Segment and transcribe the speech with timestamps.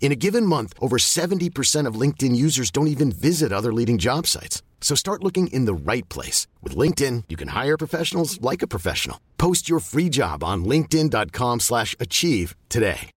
[0.00, 4.26] In a given month, over 70% of LinkedIn users don't even visit other leading job
[4.26, 4.62] sites.
[4.82, 6.46] So start looking in the right place.
[6.62, 9.18] With LinkedIn, you can hire professionals like a professional.
[9.38, 13.10] Post your free job on linkedin.com slash achieve today.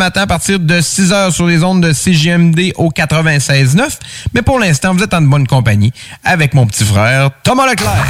[0.00, 3.98] matin à partir de 6 heures sur les ondes de CGMD au 96.9.
[4.32, 8.06] Mais pour l'instant, vous êtes en bonne compagnie avec mon petit frère Thomas Leclerc.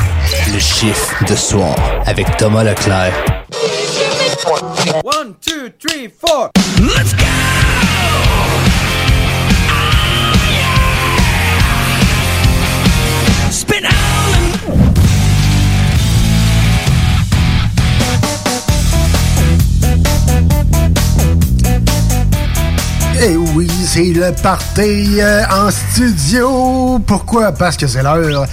[0.52, 1.74] Le chiffre de soir
[2.04, 3.14] avec Thomas Leclerc.
[4.88, 6.50] One, two, three, four.
[6.80, 7.26] Let's go!
[13.50, 13.92] Spin out
[14.34, 14.58] and...
[23.20, 26.98] Eh oui, c'est le party euh, en studio.
[27.06, 27.52] Pourquoi?
[27.52, 28.46] Parce que c'est l'heure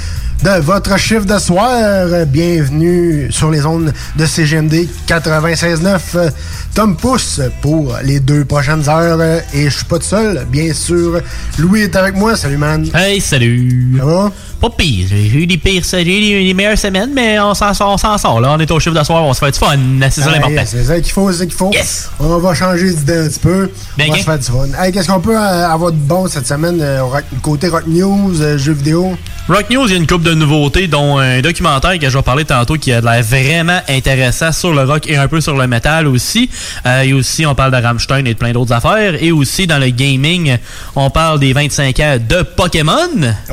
[0.44, 2.08] de votre chiffre de soir.
[2.28, 6.00] Bienvenue sur les ondes de CGMD 96.9.
[6.16, 6.30] Euh,
[6.74, 9.22] Tom Pousse pour les deux prochaines heures.
[9.54, 11.22] Et je suis pas tout seul, bien sûr.
[11.58, 12.36] Louis est avec moi.
[12.36, 12.88] Salut, man.
[12.94, 13.96] Hey, salut.
[13.98, 14.32] Ça va?
[14.70, 15.08] Pas pire.
[15.10, 18.18] J'ai eu des pires, j'ai eu des meilleures semaines, mais on s'en sort, on s'en
[18.18, 18.40] sort.
[18.42, 19.76] Là, on est au chiffre de soir, on se fait du fun.
[20.10, 20.56] C'est ça Ah, l'important.
[20.56, 21.72] yes, c'est ça qu'il faut, c'est ça qu'il faut.
[21.72, 22.10] Yes.
[22.20, 23.70] On va changer d'idée un petit peu.
[23.98, 24.84] Bien on va se faire du fun.
[24.84, 28.42] Hey, Qu'est-ce qu'on peut euh, avoir de bon cette semaine euh, rock- côté rock news,
[28.42, 29.16] euh, jeux vidéo?
[29.48, 32.24] Rock News, il y a une couple de nouveautés, dont un documentaire que je vais
[32.24, 35.68] parler tantôt qui a l'air vraiment intéressant sur le rock et un peu sur le
[35.68, 36.50] métal aussi.
[36.88, 39.22] Euh, et aussi, on parle de Rammstein et de plein d'autres affaires.
[39.22, 40.58] Et aussi, dans le gaming,
[40.96, 42.96] on parle des 25 ans de Pokémon.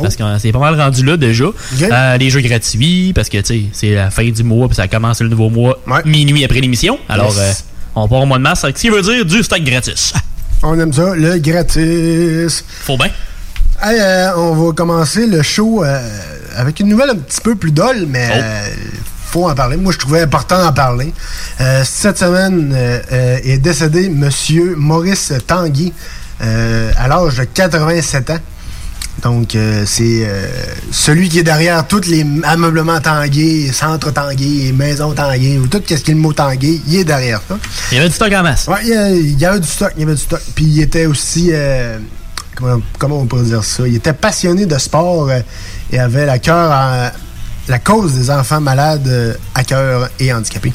[0.00, 1.44] Parce que c'est pas mal rendu là déjà.
[1.82, 3.38] Euh, les jeux gratuits, parce que
[3.72, 6.98] c'est la fin du mois, puis ça commence le nouveau mois minuit après l'émission.
[7.08, 7.38] Alors, Yes.
[7.38, 7.52] euh,
[7.96, 10.12] on part au mois de mars, ce qui veut dire du stock gratis.
[10.62, 12.64] On aime ça, le gratis.
[12.82, 13.08] Faut bien.
[13.82, 15.82] Hey, euh, on va commencer le show
[16.56, 18.70] avec une nouvelle un petit peu plus dolle, mais Oh.
[19.26, 19.76] faut en parler.
[19.76, 21.12] Moi, je trouvais important d'en parler.
[21.60, 25.92] Euh, cette semaine euh, euh, est décédé Monsieur Maurice Tanguy
[26.40, 28.38] à l'âge de 87 ans.
[29.22, 30.48] Donc, euh, c'est euh,
[30.90, 35.94] celui qui est derrière tous les ameublements Tanguy, centres Tanguy, maisons Tanguy, ou tout ce
[35.94, 37.56] qui est le mot Tanguy, il est derrière ça.
[37.92, 38.66] Il y avait du stock en masse.
[38.66, 40.40] Ouais, il y, avait du stock, il y avait du stock.
[40.56, 41.98] Puis il était aussi, euh,
[42.56, 45.30] comment, comment on pourrait dire ça, il était passionné de sport
[45.92, 47.12] et avait la cœur
[47.68, 50.72] la cause des enfants malades à cœur et handicapés.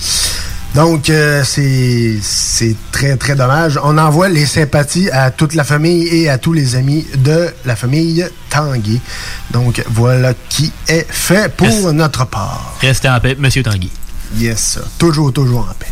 [0.78, 3.80] Donc, euh, c'est très, très dommage.
[3.84, 7.76] On envoie les sympathies à toute la famille et à tous les amis de la
[7.76, 9.02] famille Tanguy.
[9.50, 12.76] Donc, voilà qui est fait pour notre part.
[12.80, 13.90] Restez en paix, Monsieur Tanguy.
[14.36, 14.78] Yes.
[15.00, 15.92] Toujours, toujours en paix.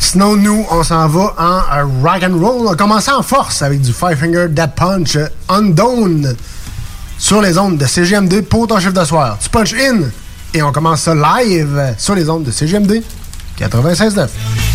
[0.00, 2.66] Sinon, nous, on s'en va en rock and roll.
[2.66, 5.18] On commence en force avec du Five Finger Dead Punch
[5.48, 6.34] Undone
[7.16, 9.38] sur les ondes de CGMD pour ton chiffre de soir.
[9.40, 10.00] Tu punch in
[10.52, 13.04] et on commence ça live sur les ondes de CGMD
[13.58, 14.73] 96.9.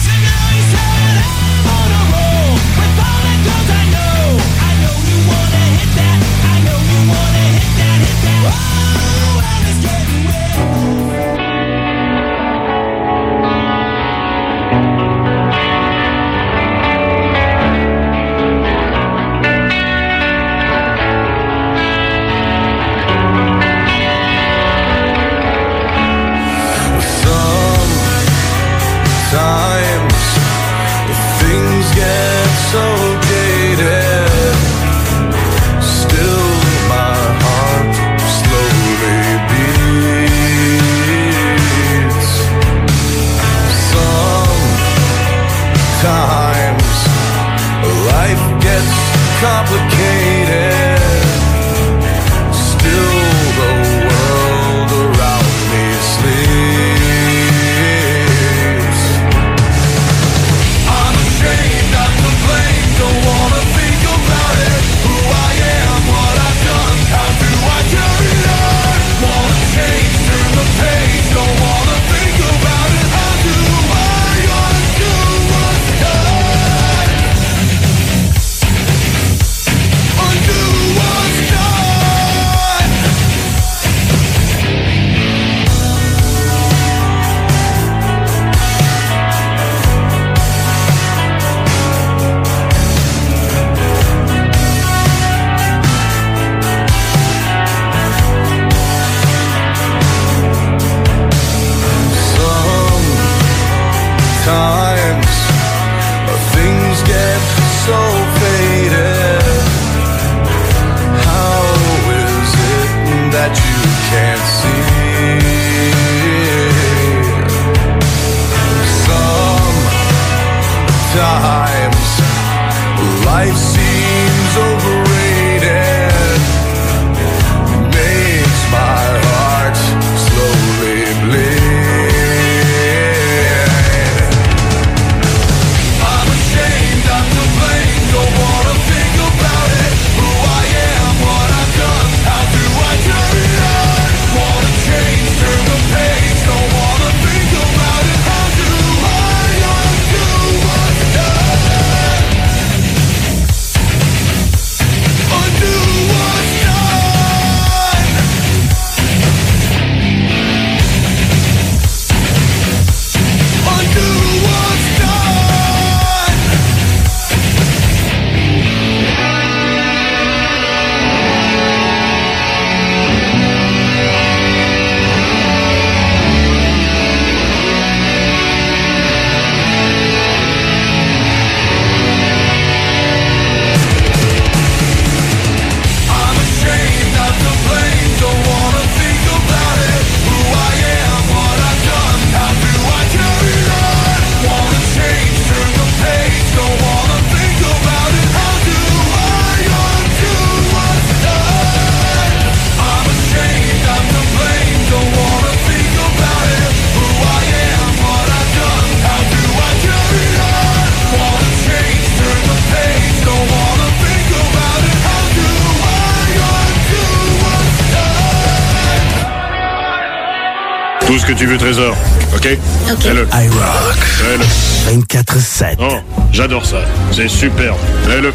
[221.09, 221.95] Tout ce que tu veux, trésor.
[222.35, 222.47] OK?
[222.91, 223.01] OK.
[223.01, 223.27] Fais-le.
[223.33, 223.97] iRock.
[223.97, 224.95] Fais-le.
[224.95, 225.77] 24-7.
[225.79, 225.95] Oh,
[226.31, 226.81] j'adore ça.
[227.11, 227.79] C'est superbe.
[228.07, 228.31] Fais-le.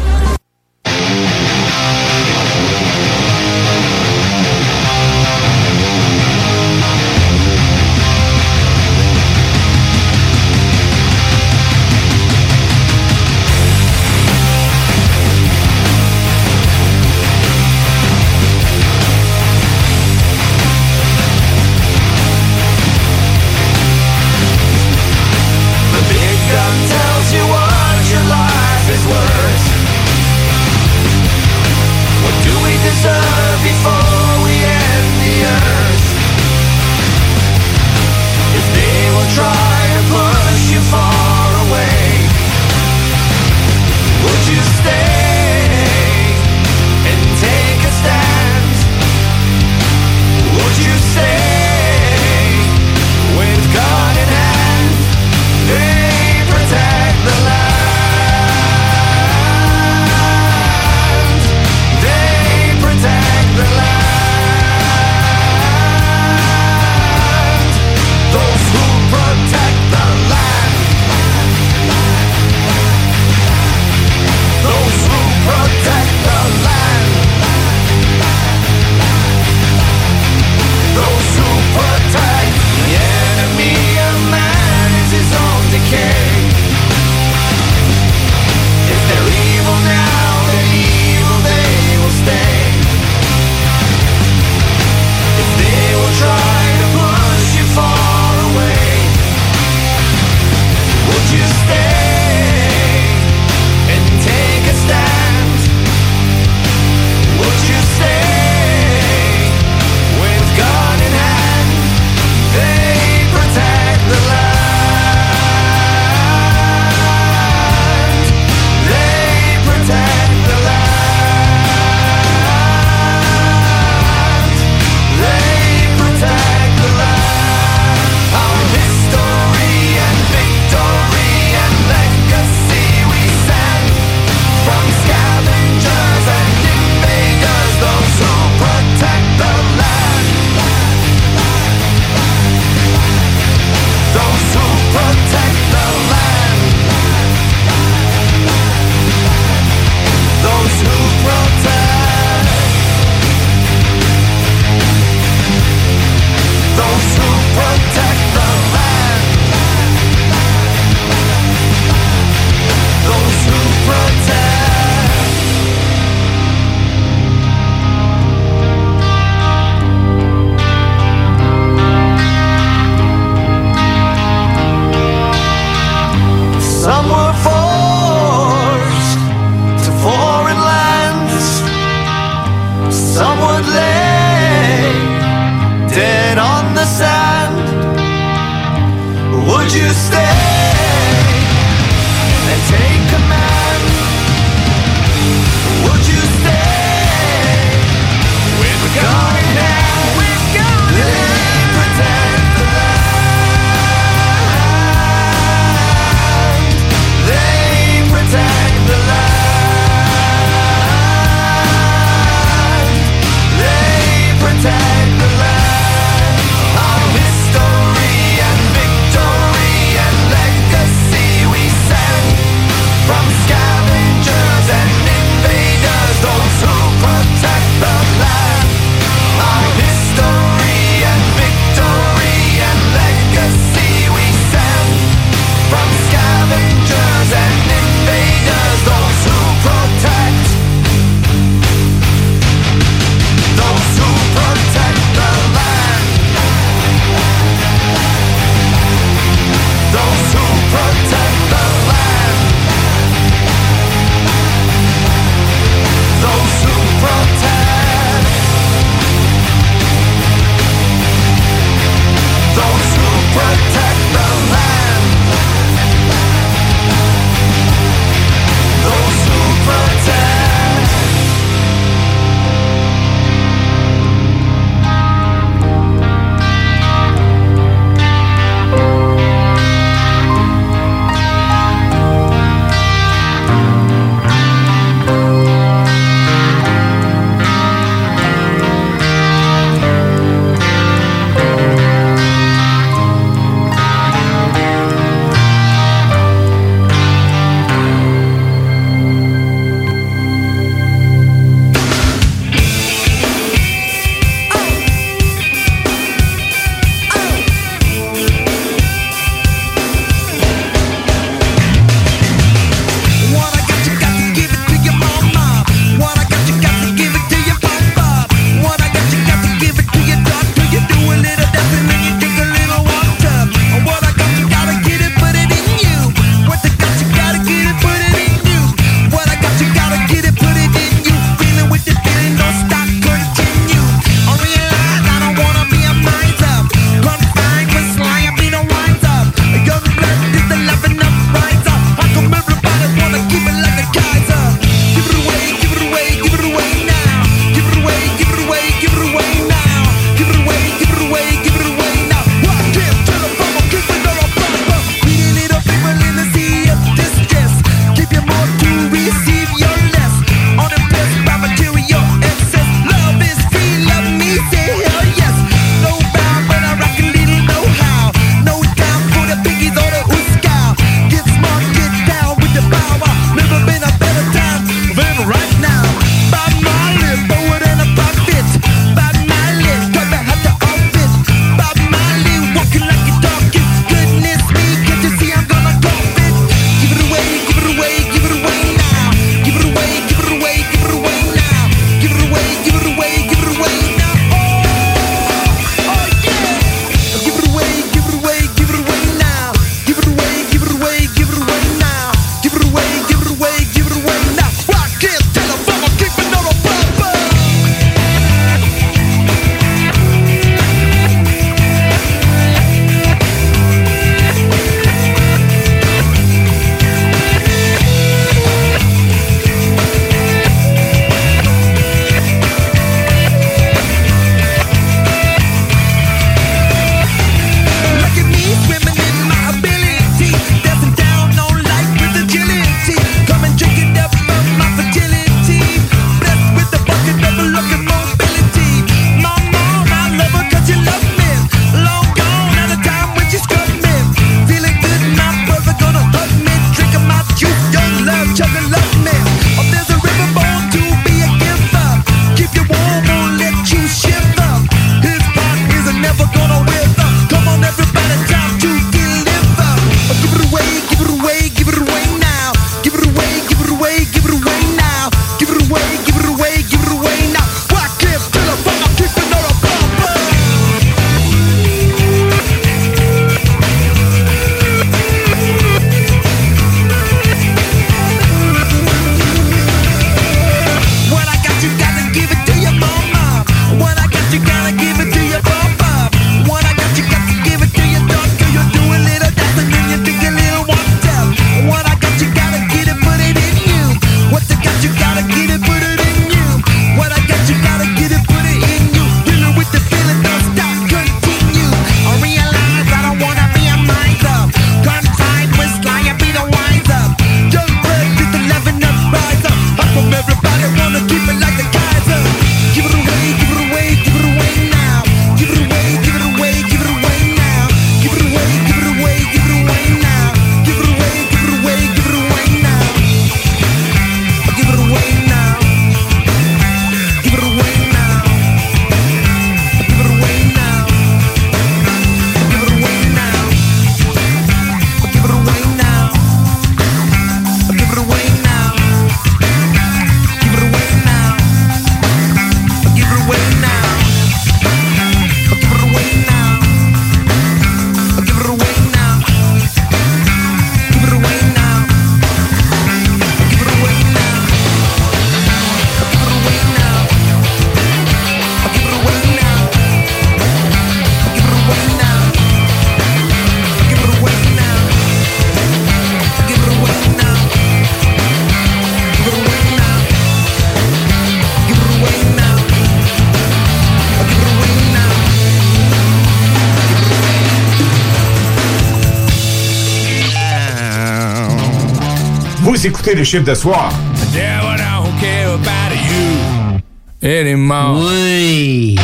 [585.21, 586.81] Care about you
[587.21, 588.03] anymore.
[588.03, 588.95] Oui.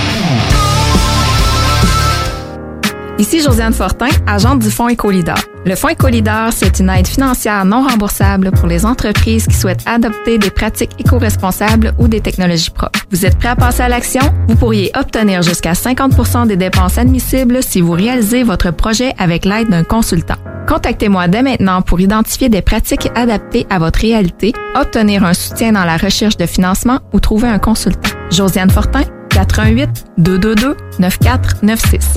[3.20, 5.38] Ici Josiane Fortin, agente du Fonds Écolidar.
[5.64, 10.40] Le Fonds Écolidar, c'est une aide financière non remboursable pour les entreprises qui souhaitent adopter
[10.40, 13.00] des pratiques éco-responsables ou des technologies propres.
[13.12, 14.24] Vous êtes prêt à passer à l'action?
[14.48, 19.70] Vous pourriez obtenir jusqu'à 50% des dépenses admissibles si vous réalisez votre projet avec l'aide
[19.70, 20.41] d'un consultant.
[20.72, 25.84] Contactez-moi dès maintenant pour identifier des pratiques adaptées à votre réalité, obtenir un soutien dans
[25.84, 28.10] la recherche de financement ou trouver un consultant.
[28.32, 32.16] Josiane Fortin, 88 222 9496.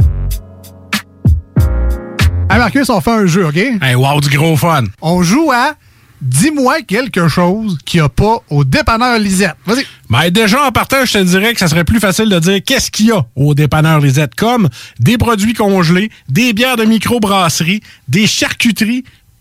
[2.49, 3.57] Hey Marcus, on fait un jeu, OK?
[3.57, 4.85] Hey, wow, du gros fun.
[5.03, 5.75] On joue à
[6.25, 9.57] Dis-moi quelque chose qu'il n'y a pas au dépanneur Lisette.
[9.67, 9.85] Vas-y.
[10.15, 12.89] Ben déjà, en partant, je te dirais que ça serait plus facile de dire qu'est-ce
[12.89, 14.69] qu'il y a au dépanneur Lisette, comme
[15.01, 19.03] des produits congelés, des bières de microbrasserie, des charcuteries,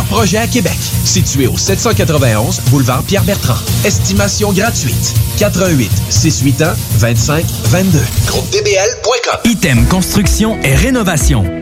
[0.00, 0.78] projets à Québec.
[1.04, 3.58] Situé au 791 boulevard Pierre-Bertrand.
[3.84, 5.14] Estimation gratuite.
[5.38, 7.98] 88 681 25 22.
[8.26, 9.40] GroupeDBL.com.
[9.44, 11.61] Item Construction et Rénovation.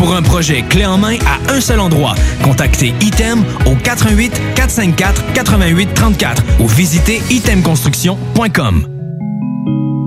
[0.00, 5.34] Pour un projet clé en main à un seul endroit, contactez Item au 88 454
[5.34, 8.86] 88 34 ou visitez itemconstruction.com.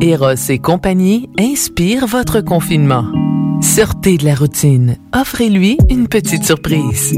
[0.02, 3.06] Eros et compagnie inspire votre confinement.
[3.62, 4.98] Sortez de la routine.
[5.14, 7.16] Offrez-lui une petite surprise.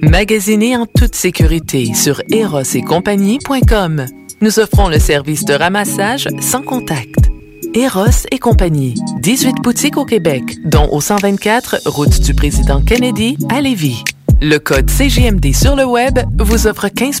[0.00, 4.06] Magasinez en toute sécurité sur erosetcompagnie.com.
[4.40, 7.28] Nous offrons le service de ramassage sans contact.
[7.74, 8.94] Eros et compagnie.
[9.20, 14.04] 18 boutiques au Québec, dont au 124 route du président Kennedy à Lévis.
[14.40, 17.20] Le code CGMD sur le web vous offre 15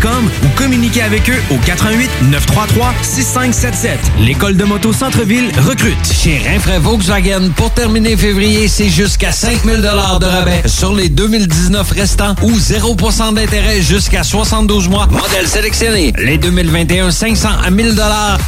[0.09, 3.99] ou communiquez avec eux au 88 933 6577.
[4.19, 5.95] L'école de moto Centre-ville recrute.
[6.11, 12.35] Chez Rinfraie Volkswagen, pour terminer février, c'est jusqu'à 5000 de rabais sur les 2019 restants
[12.41, 15.07] ou 0% d'intérêt jusqu'à 72 mois.
[15.11, 16.13] Modèle sélectionné.
[16.17, 17.95] Les 2021, 500 à 1000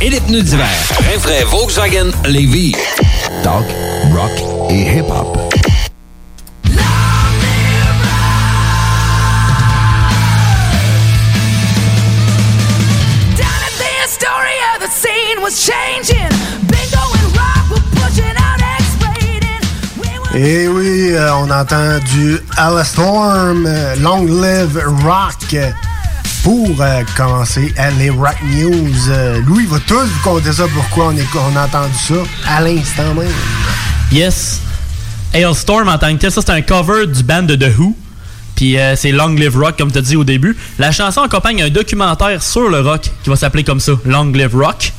[0.01, 0.67] et les pneus d'hiver.
[1.11, 2.73] Rinfraie Volkswagen Lévis.
[3.43, 3.65] Talk,
[4.11, 5.62] rock et hip-hop.
[20.35, 22.39] Et oui, euh, on entend du
[22.83, 25.55] Storm, euh, Long Live Rock.
[26.43, 31.07] Pour euh, commencer à les Rock News, Euh, Louis va tous vous compter ça, pourquoi
[31.07, 32.15] on, est, on a entendu ça
[32.47, 33.31] à l'instant même.
[34.11, 34.59] Yes.
[35.33, 37.95] Hailstorm en tant que tel, ça c'est un cover du band de The Who.
[38.63, 40.55] Puis euh, c'est Long Live Rock, comme tu as dit au début.
[40.79, 44.55] La chanson accompagne un documentaire sur le rock qui va s'appeler comme ça, Long Live
[44.55, 44.93] Rock.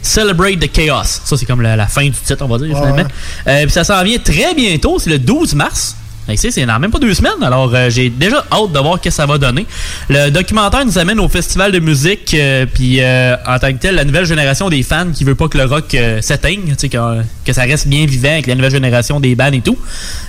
[0.00, 1.20] Celebrate the Chaos.
[1.26, 2.96] Ça, c'est comme la, la fin du titre, on va dire, finalement.
[2.96, 3.04] ouais.
[3.46, 5.96] Euh, puis ça s'en vient très bientôt, c'est le 12 mars.
[6.36, 9.10] C'est dans même pas deux semaines, alors euh, j'ai déjà hâte de voir ce que
[9.10, 9.66] ça va donner.
[10.08, 13.96] Le documentaire nous amène au festival de musique, euh, puis euh, en tant que tel,
[13.96, 17.52] la nouvelle génération des fans qui veut pas que le rock euh, s'éteigne, que, que
[17.52, 19.76] ça reste bien vivant avec la nouvelle génération des bands et tout.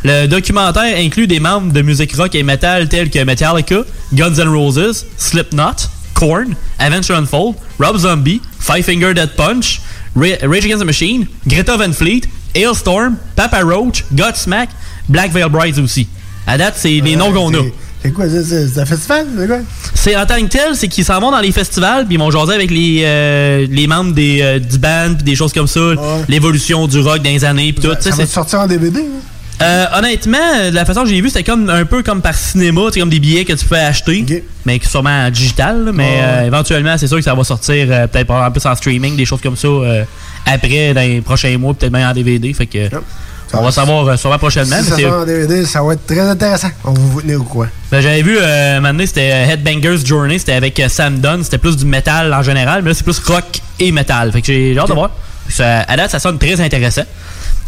[0.03, 3.81] Le documentaire inclut des membres de musique rock et metal tels que Metallica,
[4.13, 9.81] Guns N' Roses, Slipknot, Korn, Avenged Unfold, Rob Zombie, Five Finger Death Punch,
[10.15, 12.23] Ra- Rage Against the Machine, Greta Van Fleet,
[12.55, 14.69] Hailstorm, Papa Roach, Godsmack,
[15.09, 16.07] Black Veil Brides aussi.
[16.47, 17.57] À date, c'est les noms qu'on a.
[18.03, 19.27] C'est quoi, c'est- c'est c'est un festival?
[19.37, 19.57] C'est quoi?
[19.93, 22.31] C'est en tant que tel, c'est qu'ils s'en vont dans les festivals, puis ils vont
[22.31, 25.79] jaser avec les, euh, les membres des, euh, du band, puis des choses comme ça,
[26.27, 27.93] l'évolution du rock dans les années, puis tout.
[27.99, 29.01] sais, Ça va c'est- sortir en DVD?
[29.01, 29.03] hein?
[29.63, 30.39] Euh, honnêtement,
[30.71, 33.11] de la façon que j'ai vu, c'était comme un peu comme par cinéma, sais, comme
[33.11, 35.85] des billets que tu peux acheter, mais qui sont sûrement en digital.
[35.85, 36.19] là, mais Ouais.
[36.23, 39.25] euh, éventuellement, c'est sûr que ça va sortir euh, peut-être en plus en streaming, des
[39.25, 40.03] choses comme ça euh,
[40.47, 42.51] après, dans les prochains mois, peut-être même en DVD.
[42.55, 42.89] Fait que
[43.53, 44.77] on va savoir euh, sûrement prochainement.
[44.81, 46.69] Si ça c'est- sort en DVD, ça va être très intéressant.
[46.83, 47.67] On va vous tenir au coin.
[47.91, 51.75] ben, j'avais vu euh, donné, c'était euh, Headbangers Journey, c'était avec Sam Dunn, c'était plus
[51.77, 54.31] du métal en général, mais là c'est plus rock et métal.
[54.31, 55.11] Fait que j'ai hâte de voir.
[55.49, 57.03] Ça- à date, ça sonne très intéressant.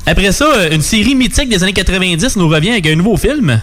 [0.06, 3.62] Après ça, une série mythique des années 90 nous revient avec un nouveau film.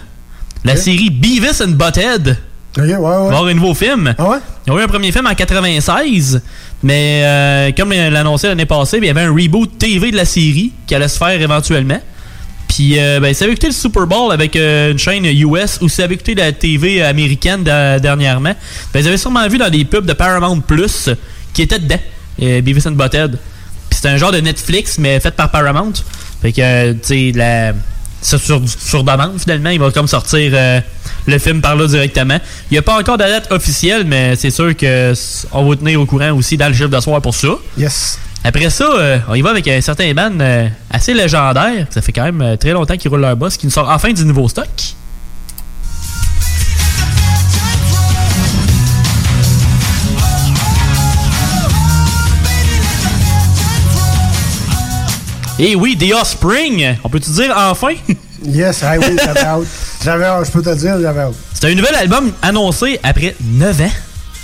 [0.64, 2.36] La série Beavis and Butthead.
[2.78, 2.96] Ok, ouais, ouais.
[3.04, 4.14] Avoir un nouveau film.
[4.16, 4.36] Ah ouais?
[4.66, 6.40] Il y a eu un premier film en 96,
[6.84, 10.72] mais euh, comme l'annonçait l'année passée, il y avait un reboot TV de la série
[10.86, 11.98] qui allait se faire éventuellement.
[12.72, 15.88] Puis, euh, ben, vous avez écouté le Super Bowl avec euh, une chaîne US ou
[15.88, 18.54] vous avez écouté la TV américaine da- dernièrement,
[18.94, 21.10] ben, vous avez sûrement vu dans des pubs de Paramount Plus
[21.52, 21.98] qui étaient dedans,
[22.40, 23.38] euh, Beavis and Butthead.
[23.90, 25.92] C'est un genre de Netflix, mais fait par Paramount.
[26.42, 27.72] Fait que, euh, tu sais, la...
[28.22, 29.70] ça sur, sur demande, finalement.
[29.70, 30.80] Il va comme sortir euh,
[31.26, 32.38] le film par là directement.
[32.70, 35.12] Il n'y a pas encore de date officielle, mais c'est sûr que
[35.52, 37.48] on va tenir au courant aussi dans le chiffre de soir pour ça.
[37.76, 38.18] Yes.
[38.42, 41.86] Après ça, euh, on y va avec un certain band euh, assez légendaire.
[41.90, 44.12] Ça fait quand même euh, très longtemps qu'ils roulent leur boss, qui nous sort enfin
[44.12, 44.66] du nouveau stock.
[55.58, 57.94] Et oui, The Offspring, on peut-tu dire enfin?
[58.42, 59.64] Yes, ah oui, j'avais hâte.
[60.02, 61.34] J'avais hâte, je peux te le dire, j'avais hâte.
[61.52, 63.90] C'est un nouvel album annoncé après 9 ans.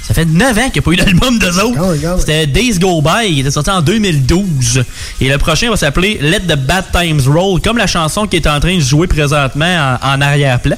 [0.07, 2.21] Ça fait 9 ans qu'il n'y a pas eu d'album d'eux autres.
[2.21, 4.85] C'était Days Go By, qui était sorti en 2012.
[5.21, 8.47] Et le prochain va s'appeler Let the Bad Times Roll, comme la chanson qui est
[8.47, 10.77] en train de jouer présentement en, en arrière-plan.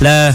[0.00, 0.32] La,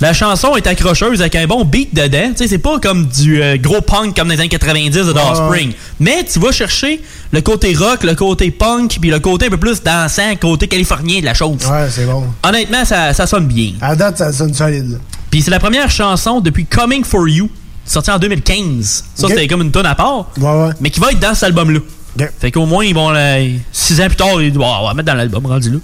[0.00, 2.30] la chanson est accrocheuse avec un bon beat dedans.
[2.30, 5.12] Tu sais, c'est pas comme du euh, gros punk comme dans les années 90 de
[5.12, 5.72] The Ouais, Offspring.
[6.00, 9.58] Mais tu vas chercher le côté rock, le côté punk, puis le côté un peu
[9.58, 11.58] plus dansant, côté californien de la chose.
[11.70, 12.24] Ouais, c'est bon.
[12.42, 13.72] Honnêtement, ça, ça sonne bien.
[13.82, 14.98] À date, ça sonne solide.
[15.32, 17.48] Puis c'est la première chanson depuis Coming for You,
[17.86, 19.04] sortie en 2015.
[19.14, 20.26] Ça, c'était comme une tonne à part.
[20.78, 21.80] Mais qui va être dans cet album-là.
[22.38, 23.08] Fait qu'au moins, ils vont.
[23.08, 23.38] là,
[23.72, 25.78] six ans plus tard, ils disent, Ah, on va mettre dans l'album, rendu là.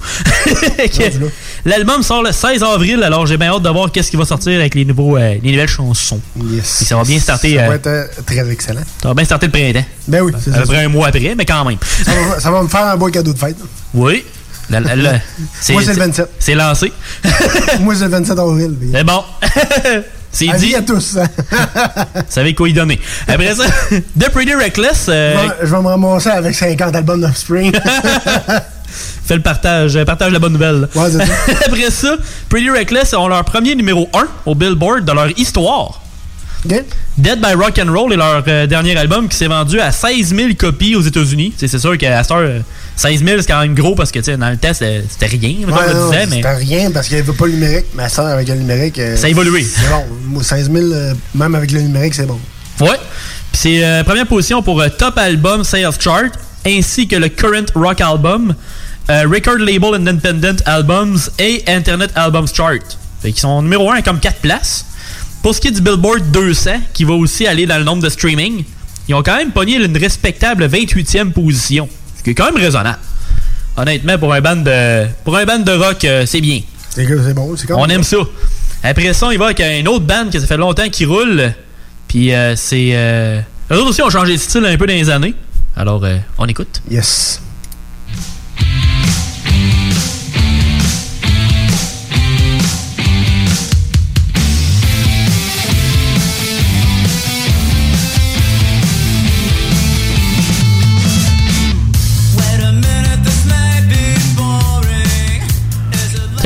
[1.64, 4.60] L'album sort le 16 avril, alors j'ai bien hâte de voir qu'est-ce qui va sortir
[4.60, 6.20] avec les, nouveaux, euh, les nouvelles chansons.
[6.36, 6.82] Yes.
[6.82, 7.56] Et ça va bien starter.
[7.56, 8.82] Ça euh, va être euh, très excellent.
[9.00, 9.86] ça va bien starter le printemps.
[10.06, 10.60] Ben oui, c'est À ça.
[10.60, 11.78] peu près un mois après, mais quand même.
[12.04, 13.56] Ça va, ça va me faire un beau cadeau de fête.
[13.94, 14.22] Oui.
[14.70, 15.12] La- la- la-
[15.70, 16.28] Moi, c'est le 27.
[16.38, 16.92] C'est lancé.
[17.80, 18.74] Moi, c'est le 27 avril.
[18.92, 19.22] C'est bon.
[20.30, 20.74] C'est dit.
[20.74, 21.16] à tous.
[21.16, 23.00] Vous savez quoi y donner.
[23.26, 23.64] Après ça,
[24.20, 25.06] The Pretty Reckless.
[25.08, 27.72] euh, Je vais- je vais me ramasser avec 50 albums d'Offspring.
[29.26, 30.86] Fait le partage, euh, partage la bonne nouvelle.
[30.94, 31.32] Ouais, c'est ça.
[31.66, 32.16] Après ça,
[32.50, 36.02] Pretty Reckless ont leur premier numéro 1 au Billboard de leur histoire.
[36.64, 40.34] Dead by Rock and Roll est leur euh, dernier album qui s'est vendu à 16
[40.34, 41.54] 000 copies aux États-Unis.
[41.56, 42.62] C'est sûr qu'à cette heure,
[42.98, 45.56] 16 000 c'est quand même gros parce que tu sais, dans le test c'était rien.
[45.66, 47.86] Ouais, non, disait, mais C'était rien parce qu'il n'y avait pas le numérique.
[47.94, 48.98] Ma soeur, avec le numérique.
[48.98, 49.62] euh, Ça a évolué.
[49.62, 50.04] C'est bon.
[50.24, 52.38] Moi, 16 000, euh, même avec le numérique, c'est bon.
[52.80, 52.88] Ouais.
[53.52, 56.30] Puis c'est euh, première position pour euh, Top Album Sales Chart
[56.66, 58.54] ainsi que le Current Rock Album,
[59.10, 62.78] euh, Record Label Independent Albums et Internet Albums Chart.
[63.22, 64.84] Fait qu'ils sont numéro 1 comme 4 places.
[65.42, 68.08] Pour ce qui est du Billboard 200, qui va aussi aller dans le nombre de
[68.08, 68.64] streaming,
[69.08, 71.88] ils ont quand même pogné une respectable 28e position.
[72.18, 72.98] Ce qui est quand même raisonnable.
[73.76, 76.60] Honnêtement, pour un band de, pour un band de rock, euh, c'est bien.
[76.90, 77.56] C'est que c'est bon.
[77.56, 78.16] C'est On aime ça.
[78.82, 81.52] Après ça, il va avec une autre band que ça fait longtemps qu'il roule.
[82.08, 82.90] Puis euh, c'est.
[82.94, 83.40] Euh...
[83.70, 85.34] Eux autres aussi ont changé de style un peu dans les années.
[85.76, 86.82] Alors, euh, on écoute.
[86.90, 87.40] Yes.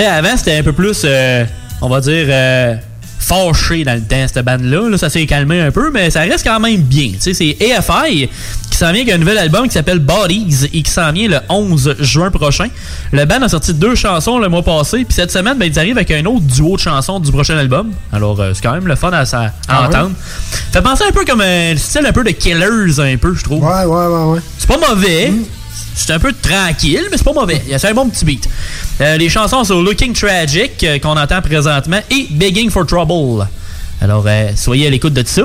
[0.07, 1.45] Avant, c'était un peu plus, euh,
[1.81, 2.75] on va dire, euh,
[3.19, 4.89] fâché dans le temps, cette bande-là.
[4.91, 7.11] Là, ça s'est calmé un peu, mais ça reste quand même bien.
[7.13, 8.29] Tu sais, c'est AFI
[8.71, 11.39] qui s'en vient avec un nouvel album qui s'appelle Bodies et qui s'en vient le
[11.49, 12.67] 11 juin prochain.
[13.13, 15.99] Le band a sorti deux chansons le mois passé, puis cette semaine, ben, ils arrivent
[15.99, 17.93] avec un autre duo de chansons du prochain album.
[18.13, 19.87] Alors, euh, c'est quand même le fun à, à- Ah ouais?
[19.87, 20.13] entendre.
[20.73, 23.63] Fait penser un peu comme un style un peu de Killers, un peu, je trouve.
[23.63, 24.41] Ouais, ouais, ouais, ouais.
[24.59, 25.33] C'est pas mauvais.
[25.95, 27.63] C'est un peu tranquille, mais c'est pas mauvais.
[27.79, 28.49] C'est un bon petit beat.
[29.01, 33.47] Euh, les chansons sont Looking Tragic, euh, qu'on entend présentement, et Begging for Trouble.
[34.01, 35.43] Alors, euh, soyez à l'écoute de ça.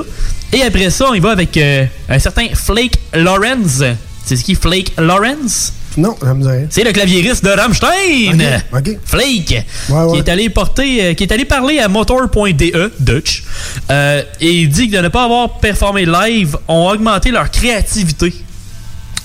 [0.52, 3.84] Et après ça, on y va avec un certain Flake Lawrence.
[4.24, 5.74] C'est ce qui Flake Lawrence?
[5.96, 6.66] Non, ça me rien.
[6.70, 8.60] C'est le claviériste de Rammstein,
[9.04, 13.44] Flake, qui est allé porter, qui est allé parler à Motor.de, Dutch,
[13.90, 18.32] et il dit que de ne pas avoir performé live ont augmenté leur créativité.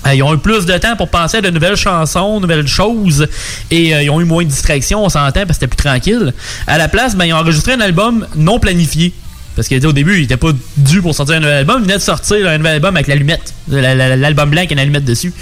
[0.06, 3.26] Euh, Ils ont eu plus de temps pour penser à de nouvelles chansons, nouvelles choses,
[3.70, 6.32] et euh, ils ont eu moins de distractions, on s'entend, parce que c'était plus tranquille.
[6.66, 9.12] À la place, ben, ils ont enregistré un album non planifié.
[9.56, 11.76] Parce qu'au début, il était pas dû pour sortir un nouvel album.
[11.78, 13.54] Il venait de sortir un nouvel album avec l'allumette.
[13.68, 15.32] La- la- L'album blanc avec une allumette dessus.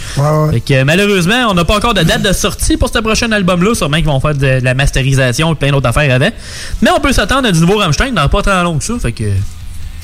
[0.50, 3.74] Fait que, malheureusement, on n'a pas encore de date de sortie pour ce prochain album-là.
[3.74, 6.34] Sûrement qu'ils vont faire de, de la masterisation et plein d'autres affaires avec.
[6.82, 8.92] Mais on peut s'attendre à du nouveau Rammstein dans pas tant long que ça.
[9.00, 9.24] Fait que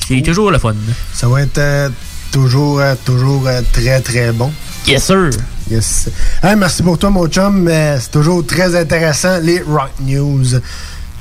[0.07, 0.73] c'est toujours le fun.
[1.13, 1.89] Ça va être euh,
[2.31, 4.51] toujours, euh, toujours euh, très, très bon.
[4.87, 5.29] Yes, sir.
[5.69, 6.09] Yes.
[6.41, 7.69] Hey, merci pour toi, mon chum.
[7.99, 10.59] C'est toujours très intéressant, les Rock News.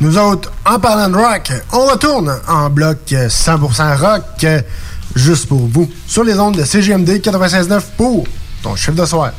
[0.01, 4.61] Nous autres, en parlant de rock, on retourne en bloc euh, 100% rock, euh,
[5.17, 8.25] juste pour vous, sur les ondes de CGMD 96.9 pour
[8.63, 9.33] ton chiffre de soir.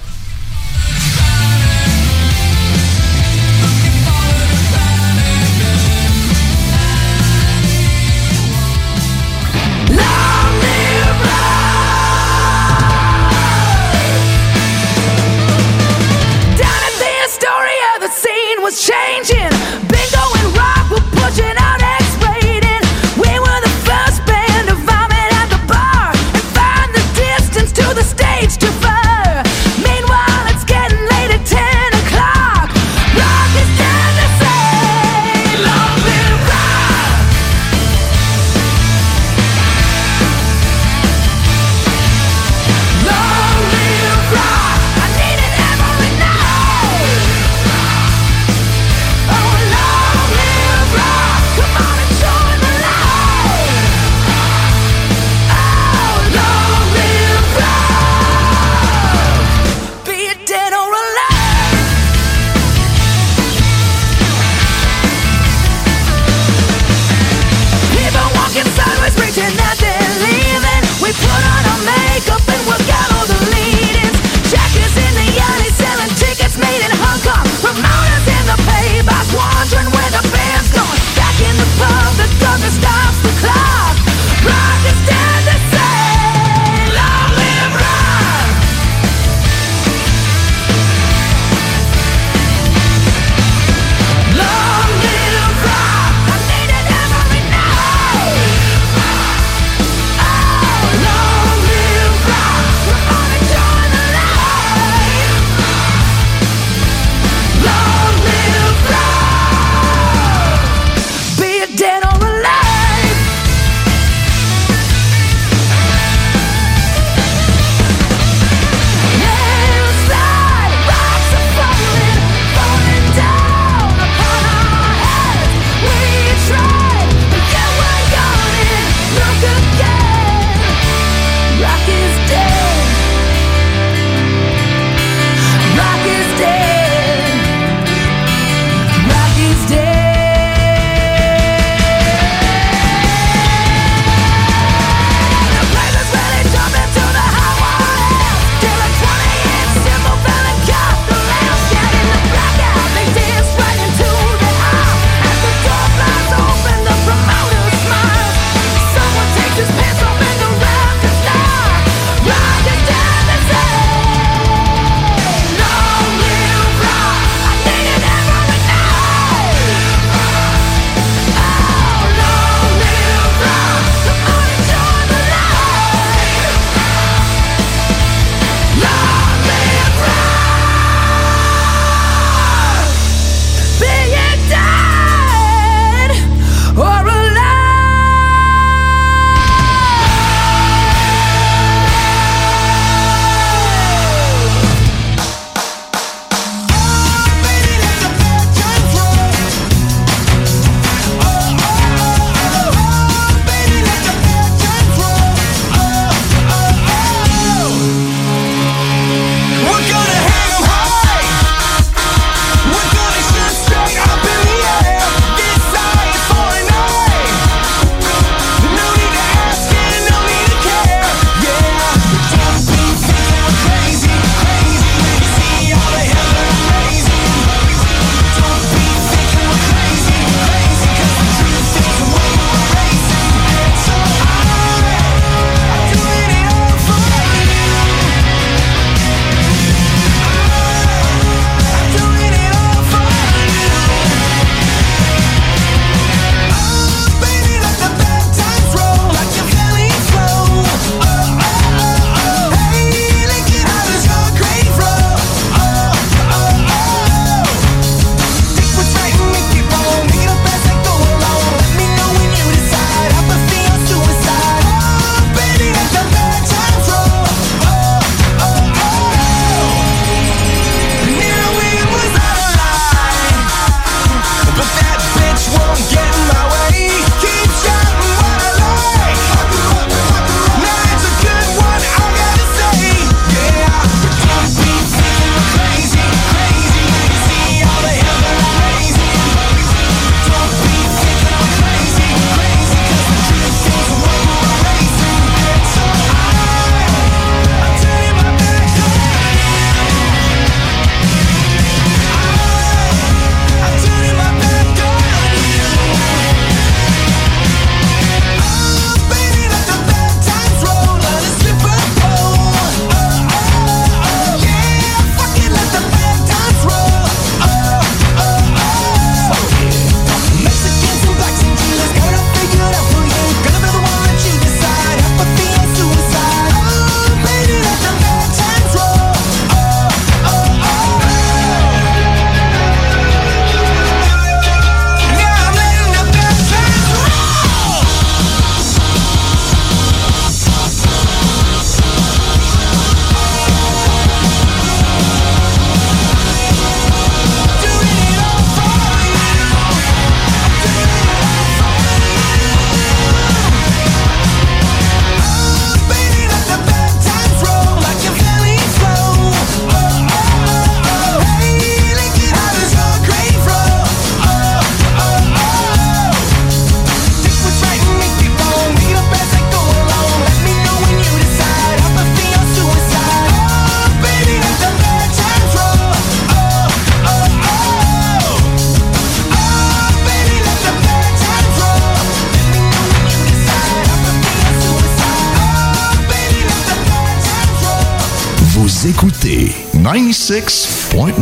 [390.10, 391.22] 96.9,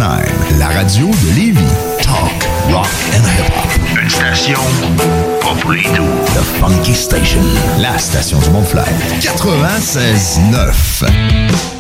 [0.60, 1.60] la radio de Lévis.
[2.02, 3.70] Talk, rock and hip-hop.
[4.02, 4.62] Une station
[5.42, 6.08] pas pour les doux.
[6.36, 7.42] The Funky Station,
[7.80, 8.88] la station du Mont-Flair.
[9.20, 11.77] 96.9.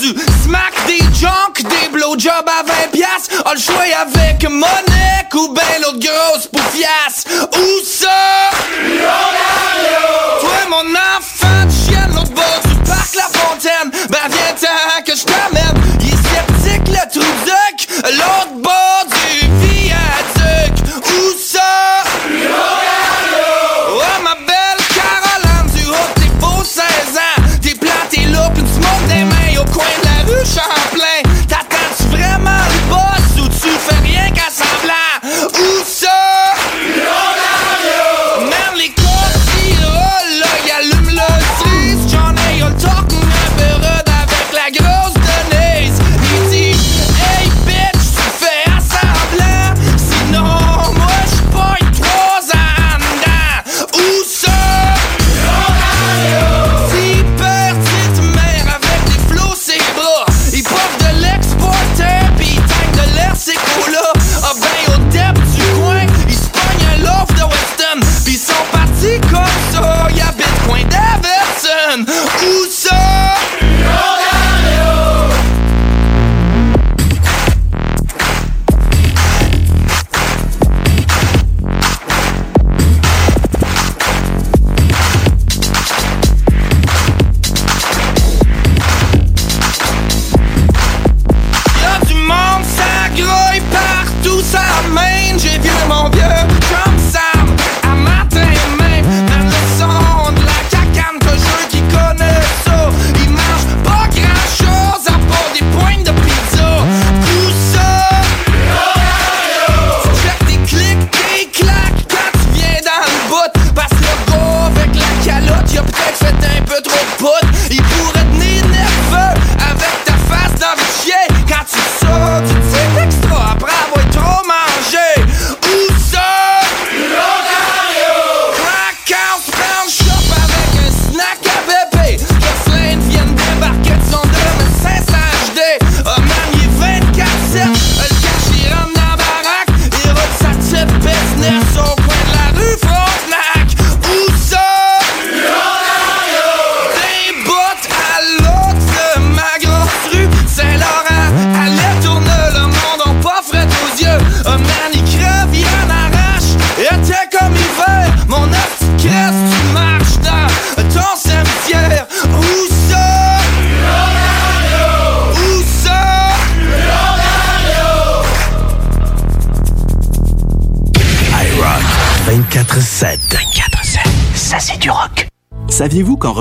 [0.00, 0.08] du
[0.44, 3.42] smack, des junk, des blowjobs à 20 piastres.
[3.46, 7.24] A le choix avec Monek ou ben l'autre grosse poufiasse.
[7.52, 7.84] Ou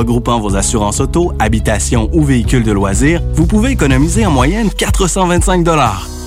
[0.01, 5.63] regroupant vos assurances auto, habitation ou véhicules de loisirs, vous pouvez économiser en moyenne 425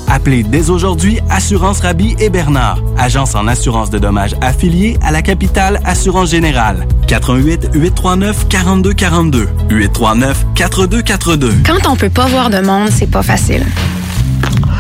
[0.06, 5.22] Appelez dès aujourd'hui Assurance Rabi et Bernard, agence en assurance de dommages affiliée à la
[5.22, 6.86] capitale Assurance Générale.
[7.08, 11.54] 88 839 4242 839 4242.
[11.66, 13.66] Quand on peut pas voir de monde, c'est pas facile.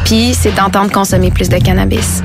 [0.04, 2.22] Puis, c'est tentant de consommer plus de cannabis.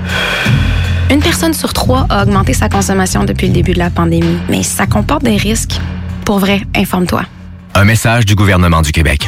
[1.09, 4.61] Une personne sur trois a augmenté sa consommation depuis le début de la pandémie, mais
[4.61, 5.79] ça comporte des risques.
[6.29, 7.23] Pour vrai, informe-toi.
[7.73, 9.27] Un message du gouvernement du Québec.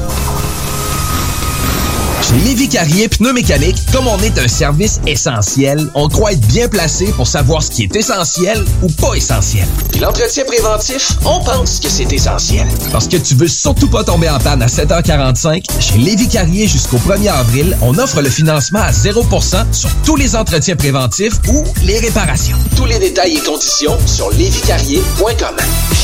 [2.45, 7.27] Lévi Carrier Pneumécanique, comme on est un service essentiel, on croit être bien placé pour
[7.27, 9.67] savoir ce qui est essentiel ou pas essentiel.
[9.91, 12.65] Puis l'entretien préventif, on pense que c'est essentiel.
[12.93, 16.97] Parce que tu veux surtout pas tomber en panne à 7h45, chez Lévi Carrier jusqu'au
[16.99, 21.99] 1er avril, on offre le financement à 0% sur tous les entretiens préventifs ou les
[21.99, 22.57] réparations.
[22.77, 25.55] Tous les détails et conditions sur lévicarrier.com.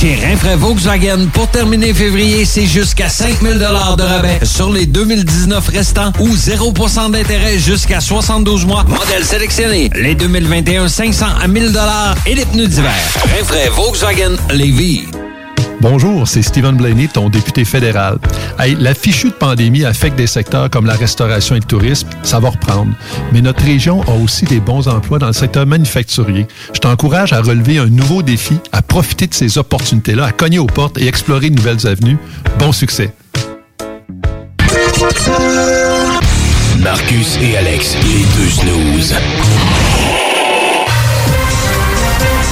[0.02, 6.12] Chez Rinfraie Volkswagen, pour terminer février, c'est jusqu'à 5000 de rabais sur les 2019 restants
[6.20, 8.84] ou 0% d'intérêt jusqu'à 72 mois.
[8.84, 9.90] Modèle sélectionné.
[9.96, 11.78] Les 2021, 500 à 1000
[12.26, 12.94] et les pneus d'hiver.
[13.38, 15.06] Rinfraie Volkswagen Lévis.
[15.80, 18.18] Bonjour, c'est Stephen Blaney, ton député fédéral.
[18.58, 22.40] Hey, la fichue de pandémie affecte des secteurs comme la restauration et le tourisme, ça
[22.40, 22.94] va reprendre.
[23.32, 26.48] Mais notre région a aussi des bons emplois dans le secteur manufacturier.
[26.74, 30.66] Je t'encourage à relever un nouveau défi, à profiter de ces opportunités-là, à cogner aux
[30.66, 32.18] portes et explorer de nouvelles avenues.
[32.58, 33.14] Bon succès.
[36.80, 39.16] Marcus et Alex, les deux snooze.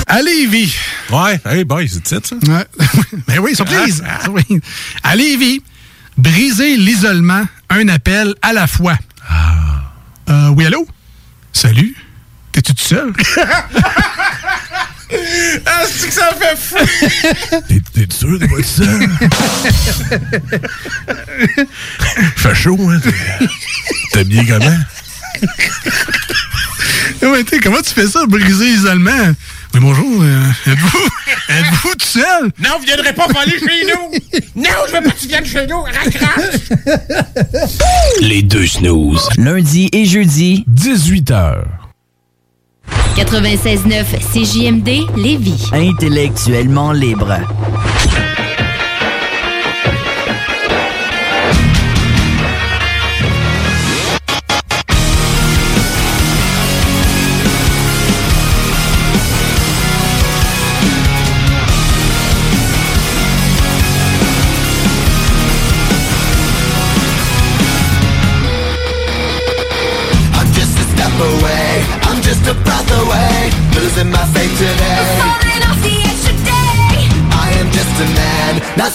[0.08, 0.76] À Lévis.
[1.12, 2.36] Ouais, hey boy, c'est ça?
[2.48, 2.66] Ouais.
[3.28, 4.04] Mais oui, surprise.
[4.30, 4.62] Oui.
[5.04, 5.62] À Lévis,
[6.18, 8.98] briser l'isolement, un appel à la fois.
[10.30, 10.88] Euh, oui, allô?
[11.54, 11.96] Salut?
[12.52, 13.14] T'es-tu tout seul?
[15.66, 16.78] Ah, c'est que ça fait fou!
[17.94, 19.08] T'es sûr de pas être seul?
[22.38, 23.00] Fait chaud, hein?
[23.04, 23.14] T'es-
[24.14, 24.78] T'es bien comment?
[27.46, 29.34] T'sais, comment tu fais ça, briser l'isolement?
[29.74, 30.24] Oui, bonjour.
[30.24, 31.08] euh, êtes-vous
[31.50, 32.52] êtes-vous tout seul?
[32.60, 34.12] Non, vous viendrez pas voler chez nous!
[34.56, 35.82] Non, je veux pas que tu viennes chez nous!
[35.82, 36.70] Raccroche!
[38.22, 39.28] Les deux snooze.
[39.38, 41.64] Lundi et jeudi, 18h.
[43.16, 45.70] 96.9 CJMD Lévis.
[45.74, 47.38] intellectuellement libre.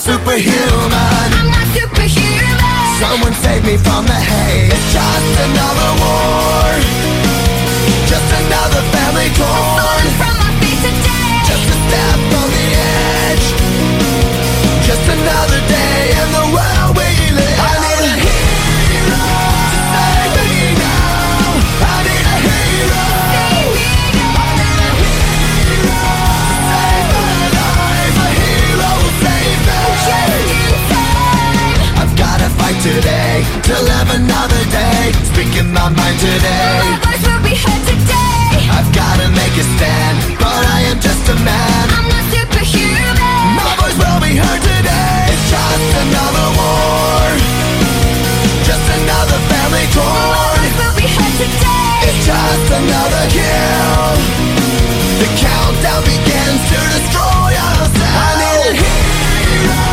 [0.01, 1.29] Superhuman.
[1.37, 2.57] I'm not superhuman.
[2.97, 4.73] Someone save me from the hate.
[4.73, 6.73] It's just another war,
[8.09, 9.70] just another family torn.
[32.81, 35.13] Today to live another day.
[35.29, 36.81] Speaking my mind today.
[36.81, 38.57] My voice will be heard today.
[38.73, 41.85] I've gotta make a stand, but I am just a man.
[41.93, 43.61] I'm not superhuman.
[43.61, 45.29] My voice will be heard today.
[45.29, 47.21] It's just another war.
[48.65, 50.33] Just another family torn.
[50.33, 52.09] My voice will be heard today.
[52.09, 54.17] It's just another kill.
[55.21, 58.09] The countdown begins to destroy ourselves.
[58.09, 59.90] I need a hero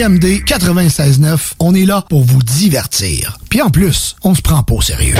[0.00, 3.36] CJMD 96.9, on est là pour vous divertir.
[3.50, 5.16] Puis en plus, on se prend pas au sérieux.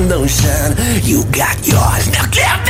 [0.00, 0.76] sun don't shine.
[1.02, 2.10] You got yours.
[2.12, 2.69] Now get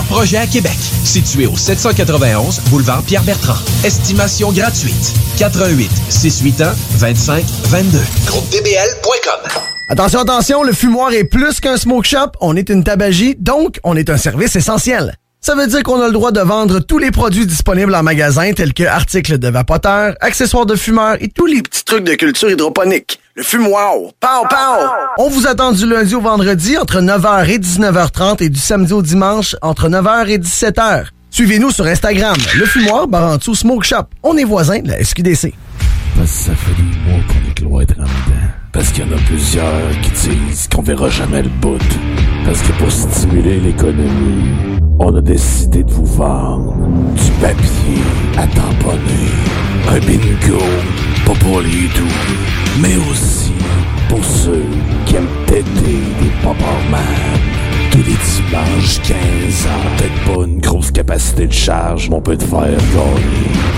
[0.00, 0.78] projets à Québec.
[1.04, 3.58] Situé au 791 boulevard Pierre-Bertrand.
[3.84, 5.12] Estimation gratuite.
[5.38, 7.98] 88 681 25 22.
[8.26, 9.62] GroupeDBL.com.
[9.90, 13.94] Attention, attention, le fumoir est plus qu'un smoke shop, on est une tabagie, donc on
[13.94, 15.14] est un service essentiel.
[15.44, 18.52] Ça veut dire qu'on a le droit de vendre tous les produits disponibles en magasin,
[18.52, 22.48] tels que articles de vapoteurs, accessoires de fumeurs et tous les petits trucs de culture
[22.48, 23.18] hydroponique.
[23.34, 24.88] Le fumoir, pow, pow!
[25.16, 29.00] On vous attend du lundi au vendredi entre 9h et 19h30 et du samedi au
[29.00, 31.06] dimanche entre 9h et 17h.
[31.30, 34.04] Suivez-nous sur Instagram, le fumoir Barantou Smoke Shop.
[34.22, 35.54] On est voisins de la SQDC.
[36.14, 38.48] Parce que ça fait des mois qu'on est cloître en dedans.
[38.70, 41.78] Parce qu'il y en a plusieurs qui disent qu'on verra jamais le bout.
[42.44, 46.74] Parce que pour stimuler l'économie, on a décidé de vous vendre
[47.14, 48.02] du papier
[48.36, 49.30] à tamponner.
[49.88, 50.58] Un bingo,
[51.24, 52.18] pas pour les doux,
[52.80, 53.52] mais aussi
[54.08, 54.64] pour ceux
[55.06, 56.30] qui aiment têter des
[56.90, 57.61] man.
[57.92, 62.38] Tous les dimanches, 15 ans, peut-être pas une grosse capacité de charge, mais on peut
[62.38, 62.78] te faire gagner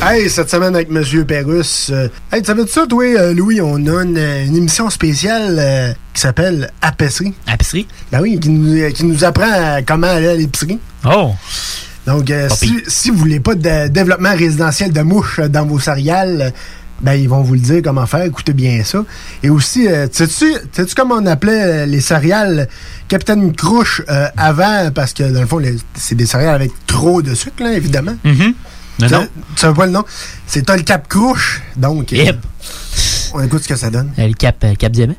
[0.00, 1.90] Hey, cette semaine avec Monsieur Pérusse.
[1.92, 3.60] euh, hey, tu savais ça, toi, euh, Louis?
[3.60, 7.34] On a une, une émission spéciale euh, qui s'appelle Apécerie.
[7.46, 7.86] Apécerie?
[8.12, 10.78] Ben oui, qui nous, euh, qui nous apprend à comment aller à l'épicerie.
[11.04, 11.32] Oh!
[12.06, 15.78] Donc, euh, si, si vous voulez pas de développement résidentiel de mouches euh, dans vos
[15.78, 16.50] céréales, euh,
[17.00, 18.22] ben ils vont vous le dire comment faire.
[18.24, 19.04] Écoutez bien ça.
[19.42, 22.68] Et aussi, euh, sais-tu sais-tu comment on appelait euh, les céréales
[23.08, 24.90] Capitaine Crouche euh, avant?
[24.94, 28.16] Parce que, dans le fond, les- c'est des céréales avec trop de sucre, là, évidemment.
[28.24, 28.54] Mhm.
[29.00, 29.28] Non, Tu- non.
[29.54, 30.04] Tu sais pas le nom?
[30.46, 31.62] C'est t'as le Cap Crouche.
[31.76, 32.32] Donc, euh,
[33.32, 34.10] on écoute ce que ça donne.
[34.18, 35.14] Euh, Le cap, euh, cap diamant?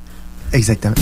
[0.51, 0.95] Exactement.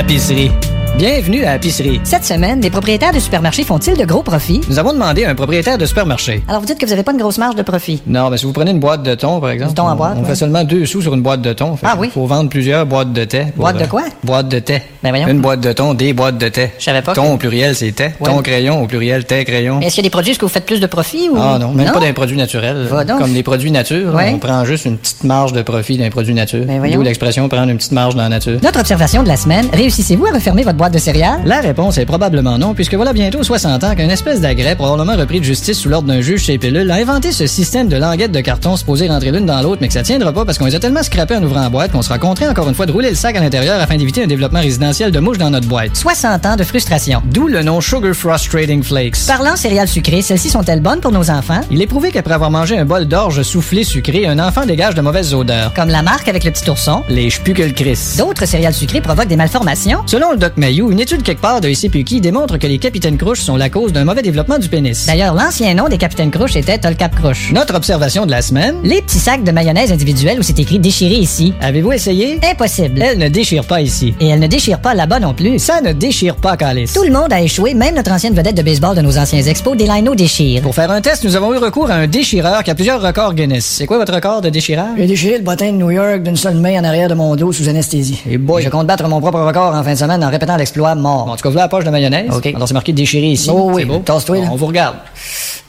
[0.00, 0.50] Épicerie.
[0.98, 2.00] Bienvenue à Épicerie.
[2.02, 4.60] Cette semaine, les propriétaires de supermarchés font-ils de gros profits?
[4.68, 6.42] Nous avons demandé à un propriétaire de supermarché.
[6.48, 8.02] Alors vous dites que vous n'avez pas une grosse marge de profit.
[8.08, 9.70] Non, mais si vous prenez une boîte de thon, par exemple.
[9.70, 10.26] Du thon en boîte, On ouais.
[10.28, 11.76] fait seulement deux sous sur une boîte de thon.
[11.76, 12.10] Fait Ah oui?
[12.12, 13.44] Faut vendre plusieurs boîtes de thé.
[13.54, 14.02] pour, Boîte de euh, quoi?
[14.24, 14.82] Boîte de thé.
[15.04, 15.28] Ben voyons.
[15.28, 16.70] Une boîte de thon, des boîtes de thé.
[16.80, 18.06] Je savais pas Thon que- au pluriel, c'est thé.
[18.18, 18.28] Ouais.
[18.30, 19.80] Thon crayon au pluriel, thé crayon.
[19.80, 21.36] Est-ce qu'il y a des produits, que vous faites plus de profit ou?
[21.40, 22.76] Ah non, même pas d'un produit naturel.
[22.90, 23.20] Va donc.
[23.20, 24.32] Comme les produits nature, Ouais.
[24.34, 26.64] on prend juste une petite marge de profit d'un produit nature.
[26.66, 26.96] Ben voyons.
[26.96, 28.58] D'où l'expression prendre une petite marge dans la nature.
[28.64, 31.40] Notre observation de la semaine, réussissez-vous à refermer votre boîte de céréales?
[31.44, 35.40] La réponse est probablement non, puisque voilà bientôt 60 ans qu'une espèce d'agrès, probablement repris
[35.40, 38.40] de justice sous l'ordre d'un juge chez Pilule, a inventé ce système de languettes de
[38.40, 40.80] carton supposé rentrer l'une dans l'autre, mais que ça tiendra pas parce qu'on les a
[40.80, 43.14] tellement scrappés en ouvrant la boîte qu'on sera contraint encore une fois de rouler le
[43.14, 45.96] sac à l'intérieur afin d'éviter un développement résidentiel de mouches dans notre boîte.
[45.96, 47.22] 60 ans de frustration.
[47.32, 49.26] D'où le nom Sugar Frost Trading Flakes.
[49.26, 51.60] Parlant céréales sucrées, celles-ci sont-elles bonnes pour nos enfants?
[51.70, 55.00] Il est prouvé qu'après avoir mangé un bol d'orge soufflé sucré, un enfant dégage de
[55.00, 55.72] mauvaises odeurs.
[55.74, 57.02] Comme la marque avec le petit ourson?
[57.08, 57.98] Les Spuckle Chris.
[58.18, 60.00] D'autres céréales sucrées provoquent des malformations?
[60.06, 63.40] Selon le Doc Mayou, une étude quelque part de ICPQ démontre que les capitaines croches
[63.40, 65.06] sont la cause d'un mauvais développement du pénis.
[65.06, 67.52] D'ailleurs, l'ancien nom des capitaines Crouch était Tolcap Crouch.
[67.54, 68.74] Notre observation de la semaine?
[68.84, 71.54] Les petits sacs de mayonnaise individuels où c'est écrit déchiré ici.
[71.62, 72.38] Avez-vous essayé?
[72.44, 73.00] Impossible.
[73.00, 74.12] Elle ne déchire pas ici.
[74.20, 75.58] Et elle ne déchire pas là-bas non plus.
[75.58, 76.90] Ça ne déchire pas, Calis.
[76.94, 79.74] Tout le monde a échoué, même notre ancienne vedette de baseball de nos anciens expos,
[79.74, 80.60] Delino déchire.
[80.60, 83.32] Pour faire un test, nous avons eu recours à un déchireur qui a plusieurs records
[83.32, 83.64] Guinness.
[83.64, 84.88] C'est quoi votre record de déchireur?
[84.98, 87.52] J'ai déchiré le bottin de New York d'une seule main en arrière de mon dos
[87.54, 88.20] sous anesthésie.
[88.28, 90.94] Et boy, Je compte battre mon propre record en fin de semaine en répétant l'exploit
[90.94, 91.26] mort.
[91.26, 92.30] Bon, en tout cas, voilà la poche de mayonnaise.
[92.30, 92.46] OK.
[92.46, 93.48] Alors, c'est marqué déchiré ici.
[93.52, 93.98] Oh oui, C'est beau.
[93.98, 94.46] tasse-toi, là.
[94.46, 94.96] Bon, on vous regarde.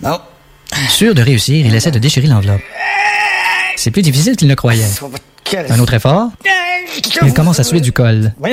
[0.01, 0.17] Bon.
[0.89, 2.61] Sûr de réussir, il essaie de déchirer l'enveloppe.
[3.75, 4.83] C'est plus difficile qu'il ne croyait.
[5.69, 6.29] Un autre effort.
[7.23, 8.33] Il commence à suer du col.
[8.41, 8.51] Donc,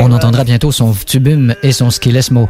[0.00, 2.48] On entendra bientôt son vtubum et son skillesmo.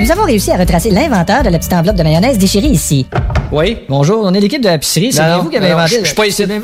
[0.00, 3.06] Nous avons réussi à retracer l'inventeur de la petite enveloppe de mayonnaise déchirée ici.
[3.52, 5.12] Oui, bonjour, on est l'équipe de la pisserie.
[5.12, 5.98] C'est bien vous qui avez inventé.
[6.00, 6.42] je- suis pas ici.
[6.42, 6.60] Allez,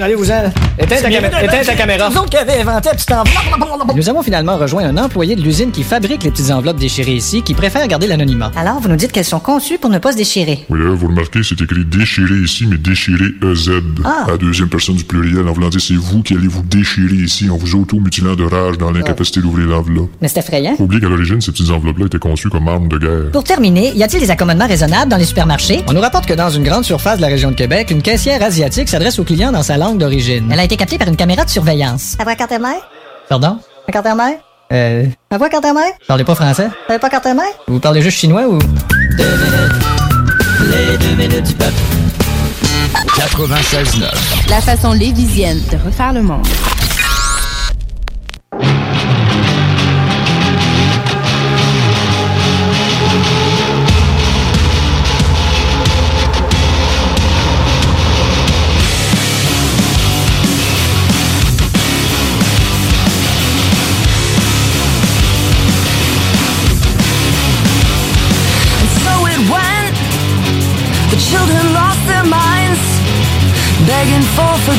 [0.00, 0.50] allez-vous-en.
[0.78, 2.10] Éteins ta, camé- éteins ta caméra.
[2.10, 3.96] Nous autres qui avaient inventé la petite enveloppe.
[3.96, 7.42] Nous avons finalement rejoint un employé de l'usine qui fabrique les petites enveloppes déchirées ici,
[7.42, 8.50] qui préfère garder l'anonymat.
[8.56, 10.64] Alors, vous nous dites qu'elles sont conçues pour ne pas se déchirer.
[10.70, 13.26] Oui, vous remarquez, c'est écrit déchiré ici, mais déchiré
[14.04, 14.24] Ah.
[14.26, 17.16] À la deuxième personne du pluriel, en voulant dire c'est vous qui allez vous déchirer
[17.16, 20.10] ici en vous auto-mutilant de rage dans l'incapacité d'ouvrir l'enveloppe.
[20.20, 20.76] Mais c'est effrayant.
[20.76, 23.30] Faut oublier qu'à l'origine, ces petites enveloppes-là étaient conçues comme armes de guerre.
[23.32, 25.82] Pour terminer, y a-t-il des accommodements raisonnables dans les supermarchés?
[25.88, 28.42] On nous rapporte que dans une grande surface de la région de Québec, une caissière
[28.42, 30.48] asiatique s'adresse aux clients dans sa langue d'origine.
[30.52, 32.16] Elle a été captée par une caméra de surveillance.
[32.18, 32.74] À voix mère?
[33.28, 33.58] Pardon?
[33.92, 34.34] À mère?
[34.72, 35.92] Euh, À voix carte mère?
[36.08, 36.68] parlez pas français?
[36.88, 37.44] T'avais pas mère?
[37.68, 38.58] Vous parlez juste chinois ou...
[40.70, 41.74] Les deux minutes du peuple.
[43.16, 44.50] 96.9.
[44.50, 46.46] La façon lévisienne de refaire le monde.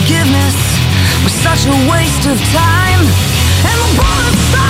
[0.05, 0.53] Forgiveness
[1.23, 3.01] was such a waste of time.
[3.65, 4.64] And the bullets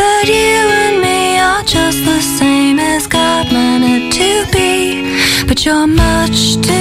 [0.00, 5.46] that you and me are just the same as God meant it to be.
[5.46, 6.71] But you're much too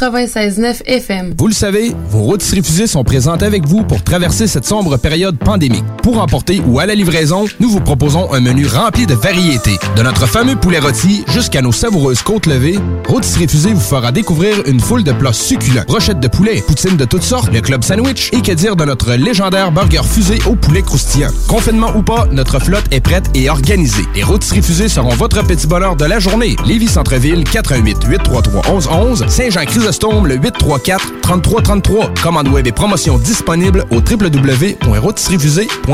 [0.00, 1.34] 96.9 FM.
[1.36, 5.38] Vous le savez, vos rôtisseries fusées sont présentes avec vous pour traverser cette sombre période
[5.38, 5.84] pandémique.
[6.02, 9.78] Pour emporter ou à la livraison, nous vous proposons un menu rempli de variétés.
[9.96, 14.62] De notre fameux poulet rôti jusqu'à nos savoureuses côtes levées, Rôtisserie Fusée vous fera découvrir
[14.66, 15.84] une foule de plats succulents.
[15.86, 19.12] Brochettes de poulet, poutines de toutes sortes, le club sandwich et que dire de notre
[19.12, 21.30] légendaire burger fusé au poulet croustillant.
[21.48, 24.04] Confinement ou pas, notre flotte est prête et organisée.
[24.14, 26.56] Les Rôtisseries Fusées seront votre petit bonheur de la journée.
[26.64, 32.22] Lévis Centreville, 418 833 1111 Saint-Jean-Chrysostome, le 834-3333.
[32.22, 35.90] Commande web et promotion disponible au www.rôtisseriefusée.com.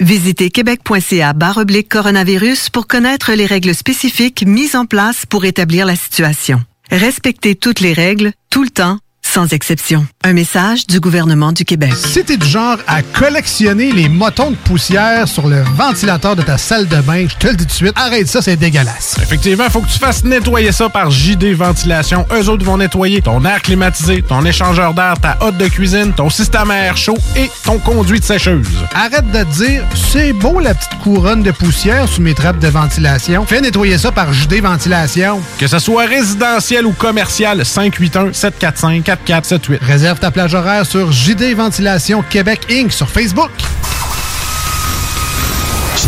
[0.00, 5.94] Visitez québec.ca oblique coronavirus pour connaître les règles spécifiques mises en place pour établir la
[5.94, 6.64] situation.
[6.90, 8.98] Respectez toutes les règles, tout le temps,
[9.30, 10.04] sans exception.
[10.24, 11.92] Un message du gouvernement du Québec.
[11.94, 16.58] Si t'es du genre à collectionner les motons de poussière sur le ventilateur de ta
[16.58, 19.16] salle de bain, je te le dis tout de suite, arrête ça, c'est dégueulasse.
[19.22, 22.26] Effectivement, faut que tu fasses nettoyer ça par JD Ventilation.
[22.32, 26.28] Eux autres vont nettoyer ton air climatisé, ton échangeur d'air, ta hotte de cuisine, ton
[26.28, 28.66] système à air chaud et ton conduit de sécheuse.
[28.94, 32.68] Arrête de te dire, c'est beau la petite couronne de poussière sous mes trappes de
[32.68, 33.46] ventilation.
[33.46, 35.40] Fais nettoyer ça par JD Ventilation.
[35.60, 39.82] Que ce soit résidentiel ou commercial, 581 745 4478.
[39.82, 42.92] Réserve ta plage horaire sur JD Ventilation Québec Inc.
[42.92, 43.50] sur Facebook.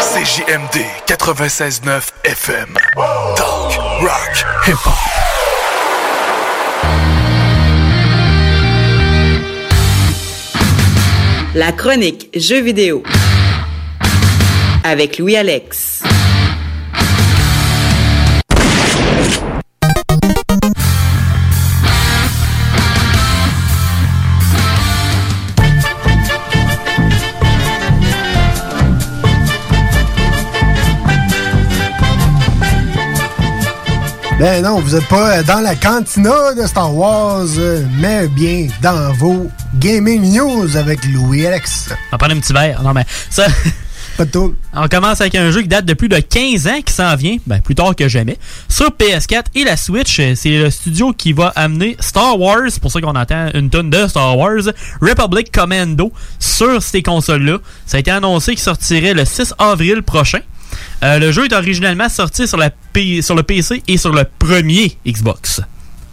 [0.00, 2.76] CJMD 96.9 FM.
[3.36, 4.92] Talk, rock, hip-hop.
[11.54, 13.04] La chronique Jeux vidéo
[14.82, 16.02] avec Louis Alex.
[34.38, 37.46] Ben non, vous êtes pas dans la cantina de Star Wars,
[38.00, 41.90] mais bien dans vos gaming news avec Louis Alex.
[41.90, 42.82] On va prendre un petit verre.
[42.82, 43.46] Non, mais ça.
[44.16, 44.54] Pas de tout.
[44.74, 47.36] On commence avec un jeu qui date de plus de 15 ans qui s'en vient,
[47.46, 48.36] ben plus tard que jamais,
[48.68, 50.20] sur PS4 et la Switch.
[50.34, 54.06] C'est le studio qui va amener Star Wars, pour ça qu'on entend une tonne de
[54.08, 54.62] Star Wars,
[55.00, 57.58] Republic Commando sur ces consoles-là.
[57.86, 60.40] Ça a été annoncé qu'il sortirait le 6 avril prochain.
[61.02, 64.24] Euh, le jeu est originellement sorti sur, la P- sur le PC et sur le
[64.38, 65.60] premier Xbox.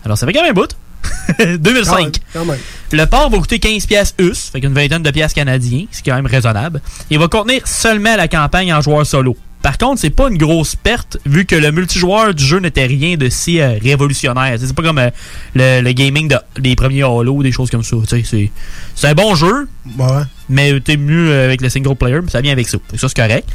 [0.03, 0.75] Alors ça fait quand même un bout.
[1.59, 2.17] 2005.
[2.33, 2.57] Quand même.
[2.91, 6.09] Le port va coûter 15 pièces US, fait qu'une vingtaine de pièces canadiens, ce qui
[6.09, 6.81] est quand même raisonnable.
[7.09, 9.35] Il va contenir seulement la campagne en joueur solo.
[9.61, 13.15] Par contre, c'est pas une grosse perte vu que le multijoueur du jeu n'était rien
[13.15, 14.57] de si euh, révolutionnaire.
[14.59, 15.09] C'est pas comme euh,
[15.53, 17.95] le, le gaming de- des premiers Halo, des choses comme ça.
[18.07, 18.51] C'est
[18.95, 19.67] c'est un bon jeu,
[19.99, 20.23] Ouais.
[20.51, 22.77] Mais t'es mieux euh, avec le single player, mais ça vient avec ça.
[22.95, 23.47] Ça, c'est correct.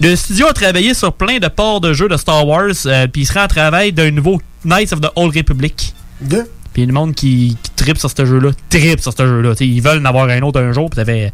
[0.00, 3.22] Le studio a travaillé sur plein de ports de jeux de Star Wars, euh, puis
[3.22, 5.92] il sera en travail d'un nouveau Knights of the Old Republic.
[6.22, 6.46] Good.
[6.72, 9.26] Puis il y a du monde qui, qui tripe sur ce jeu-là, tripe sur ce
[9.26, 9.52] jeu-là.
[9.60, 11.32] Ils veulent en avoir un autre un jour, puis ça fait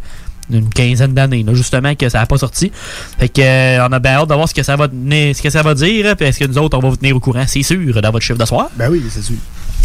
[0.50, 2.70] une quinzaine d'années, justement, que ça n'a pas sorti.
[3.18, 5.40] Fait que euh, on a bien hâte de voir ce que ça va tenir- ce
[5.42, 7.44] que ça va dire, puis est-ce que nous autres, on va vous tenir au courant,
[7.46, 8.68] c'est sûr, dans votre chiffre de soir.
[8.76, 9.36] Ben oui, c'est sûr.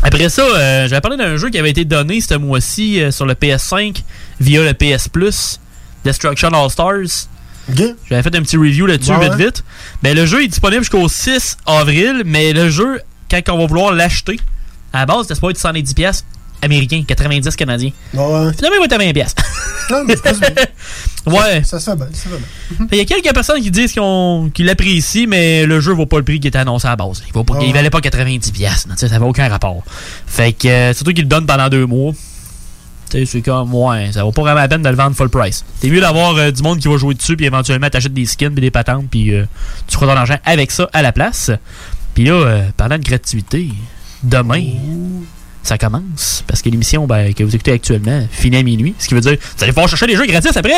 [0.03, 3.25] Après ça, euh, j'avais parlé d'un jeu qui avait été donné ce mois-ci euh, sur
[3.25, 4.03] le PS5
[4.39, 5.59] via le PS Plus,
[6.03, 7.27] Destruction All Stars.
[8.09, 9.45] J'avais fait un petit review là-dessus, Ouais, vite ouais.
[9.45, 9.63] vite.
[10.01, 13.91] Ben, le jeu est disponible jusqu'au 6 avril, mais le jeu, quand on va vouloir
[13.93, 14.39] l'acheter,
[14.93, 16.25] à la base, c'était être 110$ piastres
[16.61, 17.91] américains, 90 canadiens.
[18.13, 18.53] Ouais.
[18.55, 19.13] Finalement, il va être à 20$.
[19.13, 19.43] piastres.
[19.89, 20.31] Non, mais c'est pas
[21.31, 21.63] ouais.
[21.63, 22.37] Ça se fait bien, ça se fait
[22.77, 22.87] bien.
[22.91, 26.17] Il y a quelques personnes qui disent qu'ils qu'ils l'apprécient, mais le jeu vaut pas
[26.17, 27.21] le prix qui était annoncé à la base.
[27.27, 28.51] Il, vaut pas, il valait pas 90$.
[28.51, 29.83] piastres, tu sais, Ça n'avait aucun rapport.
[30.25, 32.13] Fait que, euh, surtout qu'ils le donnent pendant deux mois.
[33.09, 35.29] Tu sais, c'est comme, ouais, ça vaut pas vraiment la peine de le vendre full
[35.29, 35.63] price.
[35.79, 38.51] C'est mieux d'avoir euh, du monde qui va jouer dessus, puis éventuellement t'achètes des skins,
[38.51, 39.45] puis des patentes, puis euh,
[39.87, 41.51] tu feras ton argent avec ça à la place.
[42.13, 43.69] Puis là, euh, parlant de gratuité,
[44.23, 44.63] demain,
[45.63, 46.43] ça commence.
[46.47, 48.95] Parce que l'émission ben, que vous écoutez actuellement finit à minuit.
[48.99, 50.71] Ce qui veut dire, vous allez pouvoir chercher des jeux gratis après!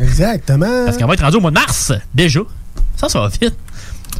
[0.00, 0.84] Exactement.
[0.84, 2.40] Parce qu'on va être rendu au mois de mars, déjà.
[2.96, 3.54] Ça, ça va vite.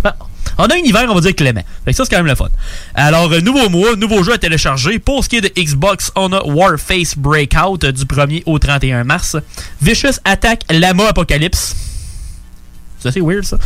[0.03, 0.11] Bon.
[0.59, 1.63] On a un hiver, on va dire clément.
[1.85, 2.49] Fait que ça, c'est quand même le fun.
[2.95, 4.99] Alors, euh, nouveau mois, nouveau jeu à télécharger.
[4.99, 9.05] Pour ce qui est de Xbox, on a Warface Breakout euh, du 1er au 31
[9.05, 9.37] mars.
[9.81, 11.77] Vicious Attack Lama Apocalypse.
[12.99, 13.57] C'est assez weird, ça.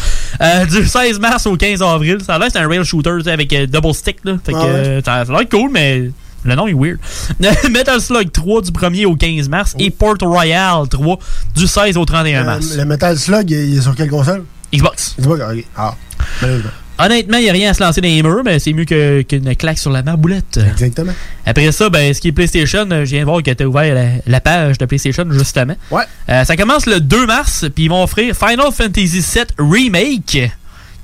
[0.42, 2.18] Euh, du 16 mars au 15 avril.
[2.26, 4.18] Ça a l'air c'est un rail shooter avec euh, double stick.
[4.24, 4.34] Là.
[4.44, 4.70] Fait que, Ah ouais.
[4.70, 6.10] euh, ça a l'air cool, mais
[6.44, 6.98] le nom est weird.
[7.70, 9.74] Metal Slug 3 du 1er au 15 mars.
[9.78, 11.18] Et Port Royal 3
[11.54, 12.76] du 16 au 31 mars.
[12.76, 14.44] Le Metal Slug, il est sur quelle console?
[14.74, 15.14] Xbox.
[15.18, 15.64] Xbox, ok.
[15.78, 15.94] Ah,
[16.42, 16.70] malheureusement.
[17.04, 19.56] Honnêtement, il n'y a rien à se lancer dans les murs, mais c'est mieux qu'une
[19.56, 20.60] claque sur la marboulette.
[20.72, 21.12] Exactement.
[21.44, 23.68] Après ça, ben, ce qui est PlayStation, euh, je viens de voir que tu as
[23.68, 25.74] ouvert la, la page de PlayStation justement.
[25.90, 26.04] Ouais.
[26.28, 30.50] Euh, ça commence le 2 mars, puis ils vont offrir Final Fantasy VII Remake.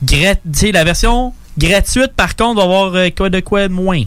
[0.05, 3.73] Gra- tu sais, la version gratuite, par contre, va avoir euh, quoi de quoi de
[3.73, 4.03] moins.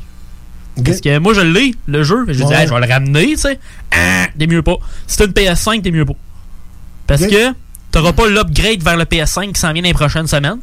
[0.86, 2.24] Parce que moi, je l'ai, le jeu.
[2.24, 2.34] Ouais.
[2.56, 3.60] Hey, je vais le ramener, tu sais.
[3.92, 4.78] Ah, t'es mieux pas.
[5.06, 6.14] Si t'as une PS5, t'es mieux pas.
[7.08, 7.54] Parce que
[7.92, 10.60] t'auras pas l'upgrade vers le PS5 qui s'en vient dans les prochaines semaines.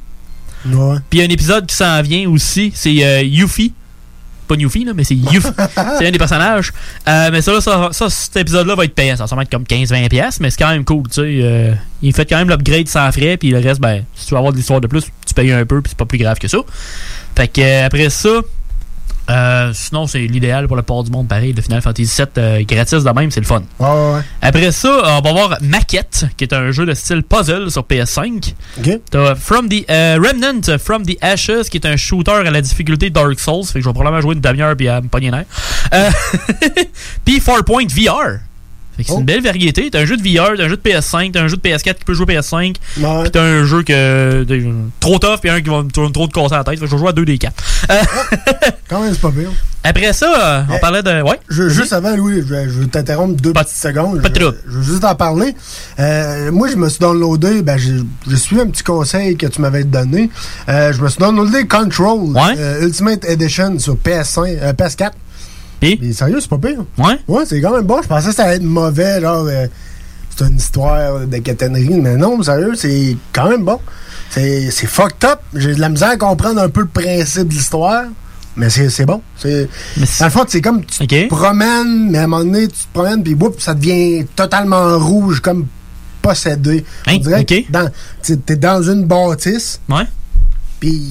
[0.66, 0.96] Ouais.
[1.08, 3.72] Puis il y a un épisode qui s'en vient aussi, c'est euh, Yuffie.
[4.46, 5.48] Pas Yuffie, là, mais c'est Yuffie.
[5.98, 6.72] c'est un des personnages.
[7.06, 9.16] Euh, mais ça, là, ça, ça, cet épisode-là va être payant.
[9.16, 11.02] Ça va être comme 15-20$, piastres, mais c'est quand même cool.
[11.08, 14.26] Tu sais, euh, il fait quand même l'upgrade sans frais, puis le reste, ben, si
[14.26, 16.18] tu veux avoir de l'histoire de plus, tu payes un peu, puis c'est pas plus
[16.18, 16.58] grave que ça.
[17.36, 18.40] Fait que après ça,
[19.30, 21.52] euh, sinon, c'est l'idéal pour le port du monde, pareil.
[21.52, 23.62] Le Final Fantasy VII euh, gratis de même, c'est le fun.
[23.78, 24.20] Ouais, ouais, ouais.
[24.40, 28.54] Après ça, on va voir Maquette, qui est un jeu de style puzzle sur PS5.
[28.78, 29.00] Ok.
[29.10, 33.10] T'as From the euh, Remnant From the Ashes, qui est un shooter à la difficulté
[33.10, 33.64] Dark Souls.
[33.64, 35.30] Fait que je vais probablement jouer une demi-heure puis à me pogner.
[35.92, 36.10] Euh,
[37.24, 38.40] puis 4 Point VR
[39.06, 39.18] c'est oh.
[39.18, 39.90] une belle variété.
[39.90, 41.94] T'as un jeu de VR, t'as un jeu de PS5, t'as un jeu de PS4
[41.94, 44.44] qui peut jouer PS5, puis t'as un jeu que
[45.00, 46.78] trop tough, puis un qui va me tourner trop de casse à la tête.
[46.78, 47.52] Fait que je vais jouer à 2 des 4.
[47.90, 47.94] Euh,
[48.88, 49.50] Quand même, c'est pas bien
[49.84, 51.22] Après ça, euh, on parlait de.
[51.22, 54.22] Ouais, juste avant, Louis, je, je t'interromps deux petites secondes.
[54.22, 54.52] Pas trop.
[54.66, 55.54] Je, veux juste en parler.
[55.98, 59.84] Euh, moi, je me suis downloadé, ben, je suis un petit conseil que tu m'avais
[59.84, 60.30] donné.
[60.66, 62.82] Je me suis downloadé Control ouais.
[62.82, 65.10] Ultimate Edition sur PS5, PS4.
[65.80, 66.14] Pis?
[66.14, 66.84] Sérieux, c'est pas pire.
[66.96, 67.18] Ouais?
[67.28, 68.00] Ouais, c'est quand même bon.
[68.02, 69.66] Je pensais que ça allait être mauvais, genre, euh,
[70.36, 73.80] c'est une histoire de caténerie, mais non, sérieux, c'est quand même bon.
[74.30, 75.40] C'est fucked up.
[75.54, 78.04] J'ai de la misère à comprendre un peu le principe de l'histoire.
[78.56, 79.22] Mais c'est bon.
[79.36, 79.68] C'est
[80.18, 82.92] Dans le fond, c'est comme tu te promènes, mais à un moment donné, tu te
[82.92, 85.66] promènes, puis ça devient totalement rouge, comme
[86.20, 86.84] possédé.
[87.06, 87.14] Hein?
[87.16, 87.66] On dirait okay.
[88.22, 89.80] que t'es dans une bâtisse.
[89.88, 90.04] Ouais.
[90.80, 91.02] Puis,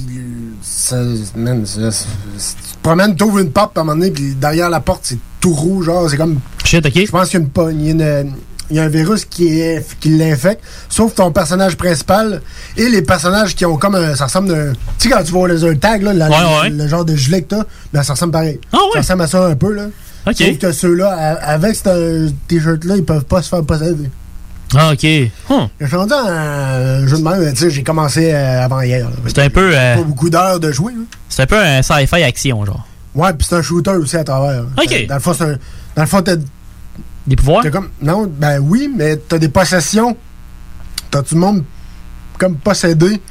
[0.61, 0.97] ça,
[1.35, 2.05] man, ça- ça-
[2.37, 5.17] tu te promènes, t'ouvres une porte, à un moment donné, puis derrière la porte, c'est
[5.41, 6.39] tout rouge, genre, c'est comme.
[6.63, 6.93] Shit, ok.
[6.95, 8.33] Je pense qu'il y a une il y a une-
[8.69, 12.41] il y a un virus qui, est, qui l'infecte, sauf ton personnage principal
[12.75, 14.13] et les personnages qui ont comme un.
[14.15, 14.73] Ça ressemble d'un.
[14.99, 17.41] Tu sais, quand tu vois les un tag, là, la- Ouais, le, genre de gilet
[17.43, 17.63] que t'as,
[17.93, 18.59] ben, ça ressemble pareil.
[18.73, 18.91] Ah ouais?
[18.95, 19.85] Ça ressemble à ça un peu, là.
[20.27, 20.35] Ok.
[20.37, 21.09] Sauf que ceux-là,
[21.41, 24.09] avec ce t-shirt-là, ils peuvent pas se faire posséder.
[24.75, 25.05] Ah, ok.
[25.49, 25.69] Hum.
[25.79, 29.07] Je suis rendu un jeu de même, tu sais, j'ai commencé euh, avant hier.
[29.27, 29.71] C'est un peu.
[29.73, 30.93] euh, Pas beaucoup d'heures de jouer.
[31.29, 32.85] c'est un peu un sci-fi action, genre.
[33.15, 34.65] Ouais, puis c'est un shooter aussi à travers.
[34.77, 35.07] Ok.
[35.07, 35.57] Dans le fond, c'est un.
[35.95, 36.35] Dans le fond, t'as.
[37.25, 37.63] Des pouvoirs?
[37.71, 37.89] Comme.
[38.01, 40.15] Non, ben oui, mais t'as des possessions.
[41.11, 41.63] T'as tout le monde
[42.37, 43.21] comme possédé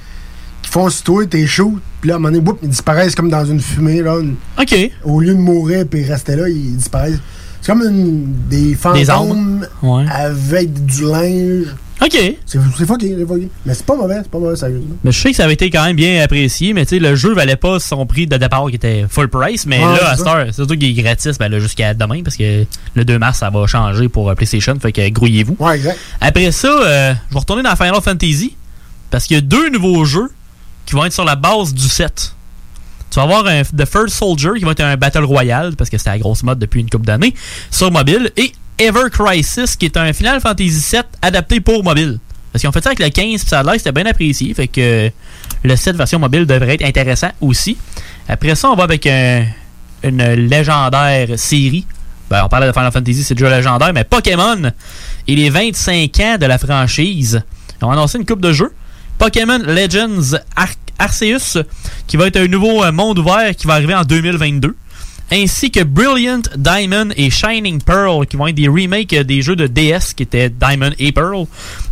[0.62, 3.28] qui font sur toi, t'es chaud, Puis là, à un moment donné, ils disparaissent comme
[3.30, 4.02] dans une fumée.
[4.02, 4.16] Là,
[4.60, 4.74] OK.
[5.04, 7.20] Au lieu de mourir puis rester là, ils disparaissent.
[7.66, 9.66] C'est comme une- des fantômes.
[9.82, 10.04] Ouais.
[10.08, 11.74] avec du linge.
[12.00, 12.12] OK.
[12.44, 13.48] C'est fucké, c'est fucké.
[13.64, 14.94] Mais c'est pas mauvais, c'est pas mauvais, sérieusement.
[15.02, 17.16] Mais je sais que ça avait été quand même bien apprécié, mais tu sais, le
[17.16, 20.26] jeu valait pas son prix de départ qui était full price, mais là, à cette
[20.26, 22.64] heure, c'est surtout qu'il est gratis, ben là, jusqu'à demain, parce que
[22.94, 25.56] le 2 mars, ça va changer pour euh, PlayStation, fait que grouillez-vous.
[25.58, 25.98] Ouais, exact.
[26.20, 28.54] Après ça, euh, je vais retourner dans Final Fantasy,
[29.10, 30.28] parce qu'il y a deux nouveaux jeux
[30.84, 32.35] qui vont être sur la base du 7.
[33.16, 35.96] Tu vas avoir un The First Soldier qui va être un Battle Royale, parce que
[35.96, 37.32] c'était la grosse mode depuis une couple d'années,
[37.70, 42.18] sur mobile, et Ever Crisis, qui est un Final Fantasy 7 adapté pour mobile.
[42.52, 44.52] Parce qu'ils ont fait ça avec le 15, puis ça a l'air c'était bien apprécié,
[44.52, 45.10] fait que
[45.64, 47.78] le 7 version mobile devrait être intéressant aussi.
[48.28, 49.46] Après ça, on va avec un-
[50.02, 51.86] une légendaire série.
[52.28, 54.70] Ben, on parlait de Final Fantasy, c'est déjà légendaire, mais Pokémon
[55.26, 57.42] et les 25 ans de la franchise.
[57.80, 58.74] Ils ont annoncé une coupe de jeux.
[59.18, 60.68] Pokémon Legends Ar-
[60.98, 61.62] Arceus,
[62.06, 64.74] qui va être un nouveau euh, monde ouvert qui va arriver en 2022.
[65.32, 69.56] Ainsi que Brilliant Diamond et Shining Pearl, qui vont être des remakes euh, des jeux
[69.56, 71.46] de DS qui étaient Diamond et Pearl.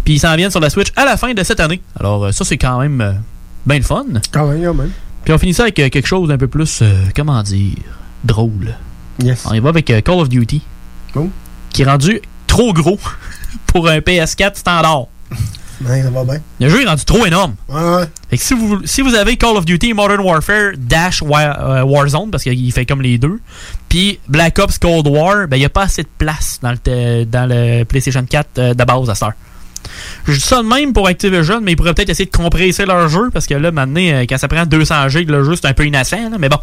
[0.05, 1.81] Puis ils s'en viennent sur la Switch à la fin de cette année.
[1.99, 3.13] Alors, euh, ça, c'est quand même euh,
[3.67, 4.05] bien le fun.
[4.31, 4.93] Quand même, quand même.
[5.25, 7.73] Puis on finit ça avec euh, quelque chose d'un peu plus, euh, comment dire,
[8.23, 8.77] drôle.
[9.23, 9.45] Yes.
[9.49, 10.63] On y va avec Call of Duty.
[11.17, 11.29] Oh.
[11.71, 12.99] Qui est rendu trop gros
[13.67, 15.07] pour un PS4 standard.
[15.83, 16.39] Ouais, ça va bien.
[16.61, 17.55] Le jeu est rendu trop énorme.
[17.69, 18.05] Ouais, ouais.
[18.31, 22.31] Fait que si vous, si vous avez Call of Duty Modern Warfare Dash euh, Warzone,
[22.31, 23.41] parce qu'il fait comme les deux,
[23.89, 27.25] puis Black Ops Cold War, ben il n'y a pas assez de place dans le,
[27.25, 29.33] dans le PlayStation 4 euh, de base à heure.
[30.27, 33.09] Je dis ça de même pour Activision, mais ils pourraient peut-être essayer de compresser leur
[33.09, 35.75] jeu, parce que là, maintenant, euh, quand ça prend 200 GB, le jeu, c'est un
[35.75, 36.59] peu innocent, là, mais bon,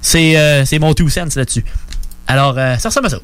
[0.00, 1.64] c'est euh, c'est mon two cents là-dessus.
[2.26, 3.18] Alors, euh, ça ressemble à ça.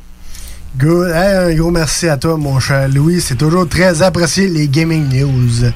[0.78, 1.10] Good.
[1.10, 3.20] Hey, un gros merci à toi, mon cher Louis.
[3.20, 5.68] C'est toujours très apprécié, les gaming news.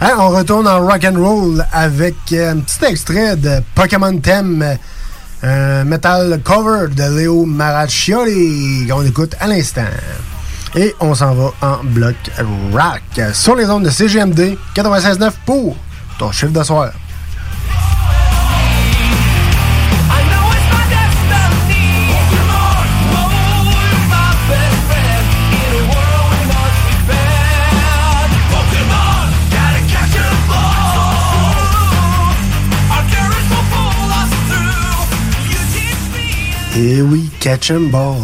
[0.00, 4.78] On retourne en rock and roll avec euh, un petit extrait de Pokémon Theme,
[5.84, 9.82] metal cover de Léo Maraccioli qu'on écoute à l'instant.
[10.74, 12.16] Et on s'en va en bloc
[12.72, 15.76] rock sur les ondes de CGMD 96.9 pour
[16.18, 16.92] ton chiffre de soir.
[36.76, 38.22] Et oui, catch and ball.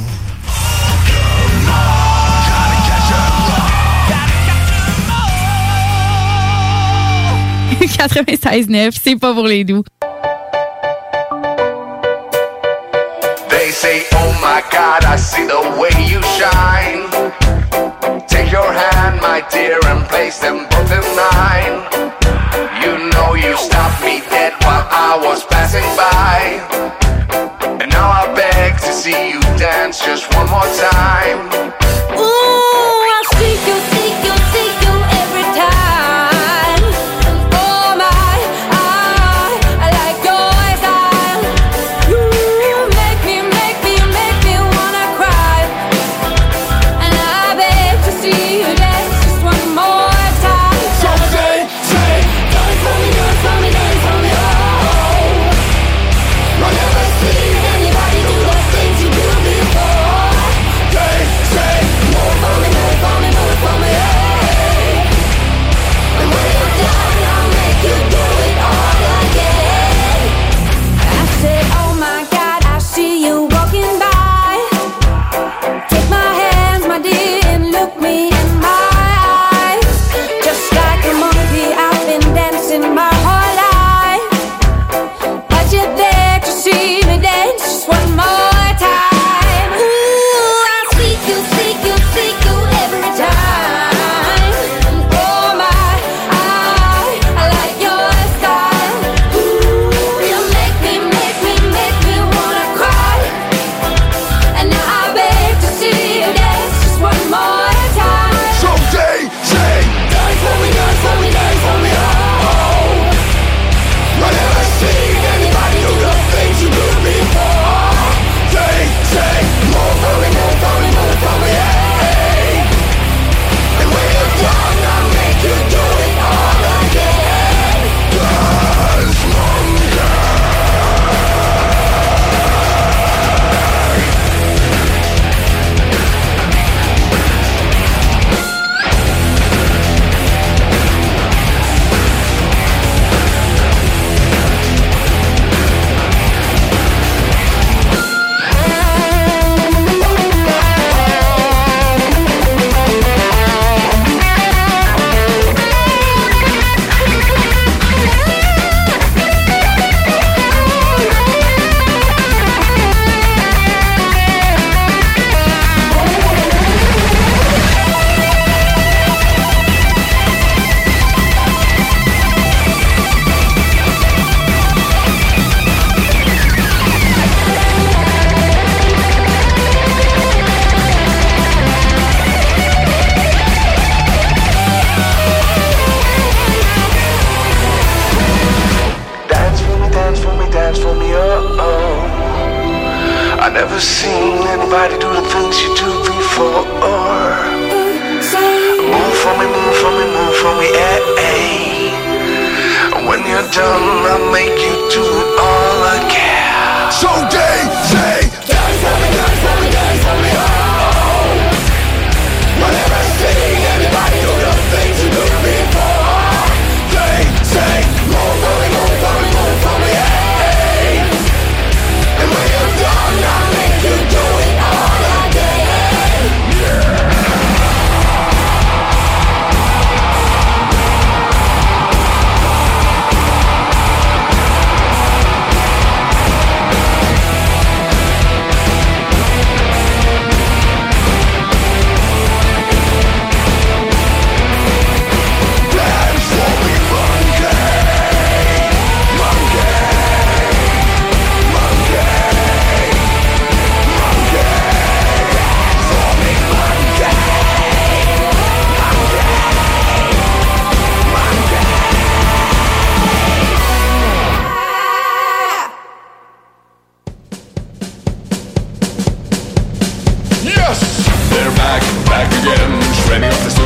[7.81, 9.83] 96.9, c'est pas pour les doux.
[13.49, 17.09] They say, Oh my God, I see the way you shine.
[18.29, 21.83] Take your hand, my dear, and place them both in mine.
[22.83, 27.06] You know you stopped me dead while I was passing by.
[27.87, 31.86] And now I beg to see you dance just one more time.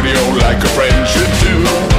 [0.02, 1.89] Like a friend should do.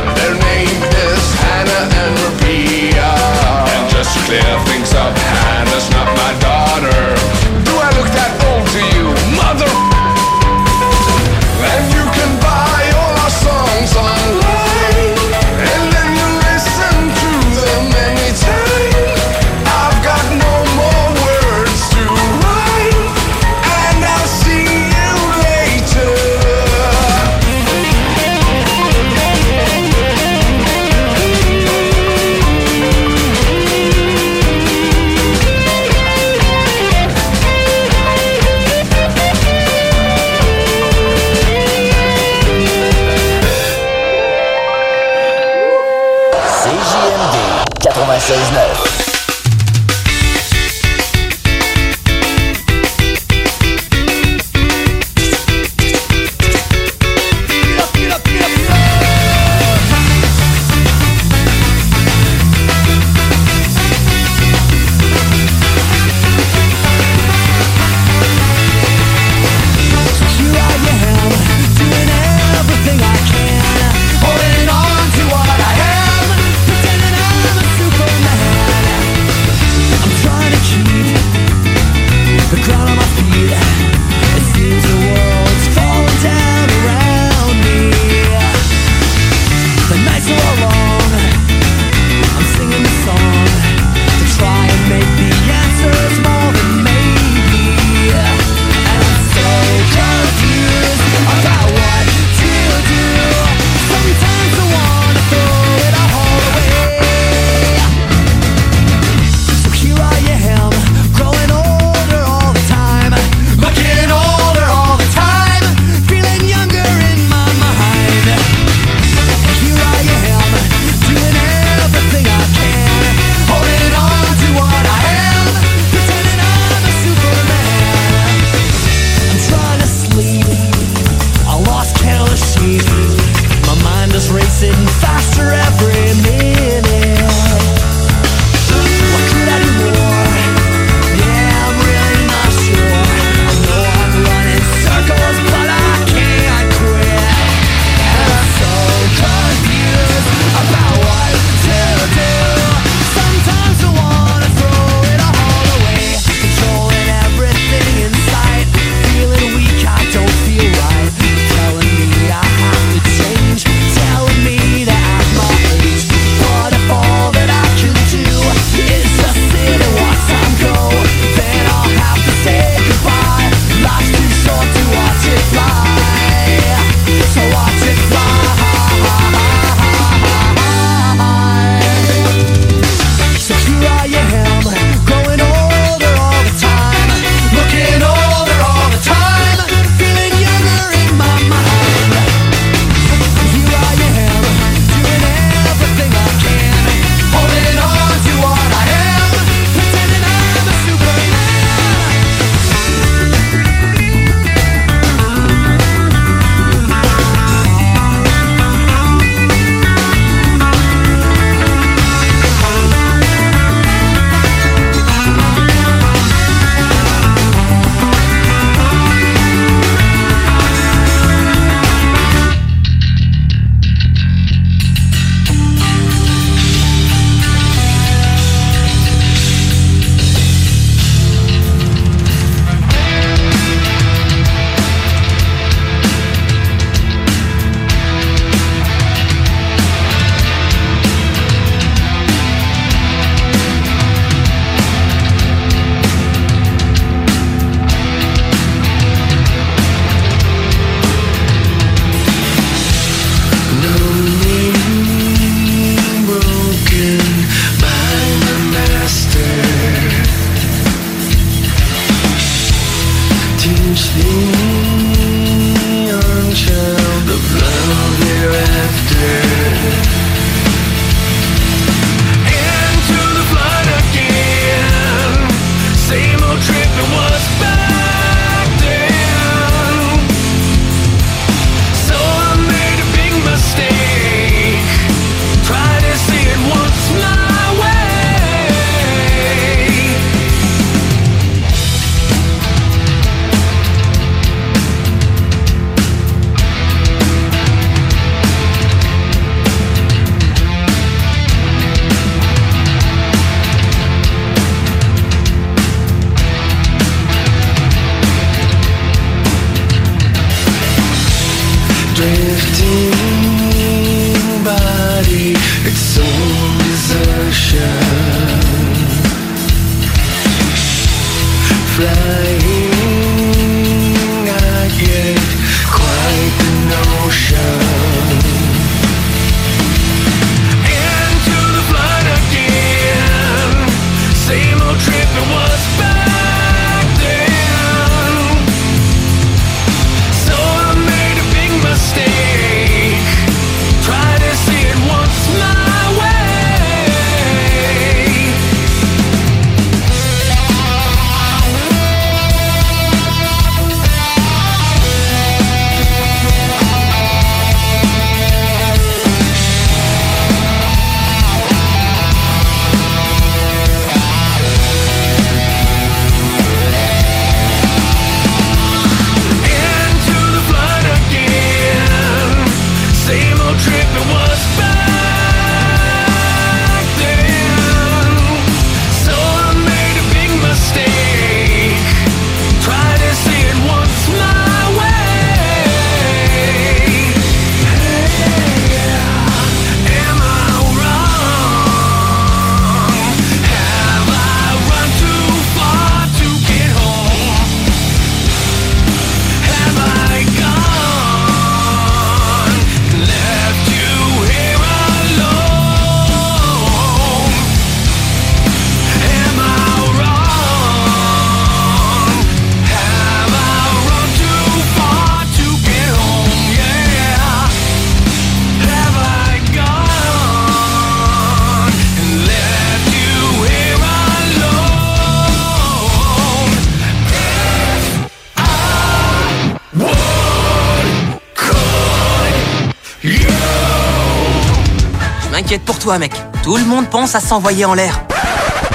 [435.61, 436.33] M'inquiète pour toi, mec.
[436.63, 438.30] Tout le monde pense à s'envoyer en l'air.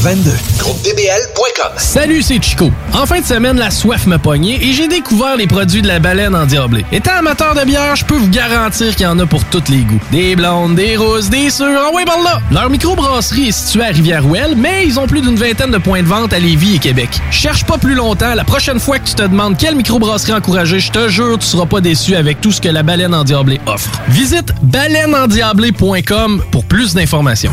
[0.00, 0.30] 22.
[0.58, 1.72] GroupeDBL.com.
[1.76, 2.70] Salut, c'est Chico.
[2.92, 5.98] En fin de semaine, la soif m'a pogné et j'ai découvert les produits de la
[5.98, 6.84] baleine endiablée.
[6.92, 9.78] Étant amateur de bière, je peux vous garantir qu'il y en a pour tous les
[9.82, 10.00] goûts.
[10.10, 12.40] Des blondes, des rousses, des sûres, en ouais, par là!
[12.50, 16.08] Leur microbrasserie est située à Rivière-Ouelle, mais ils ont plus d'une vingtaine de points de
[16.08, 17.10] vente à Lévis et Québec.
[17.30, 20.90] Cherche pas plus longtemps, la prochaine fois que tu te demandes quelle microbrasserie encourager, je
[20.92, 23.90] te jure, tu seras pas déçu avec tout ce que la baleine endiablée offre.
[24.08, 27.52] Visite baleineendiablée.com pour plus d'informations.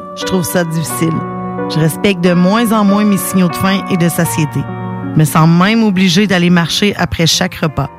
[0.21, 1.13] je trouve ça difficile.
[1.69, 4.59] Je respecte de moins en moins mes signaux de faim et de satiété.
[5.13, 7.89] Je me sens même obligée d'aller marcher après chaque repas.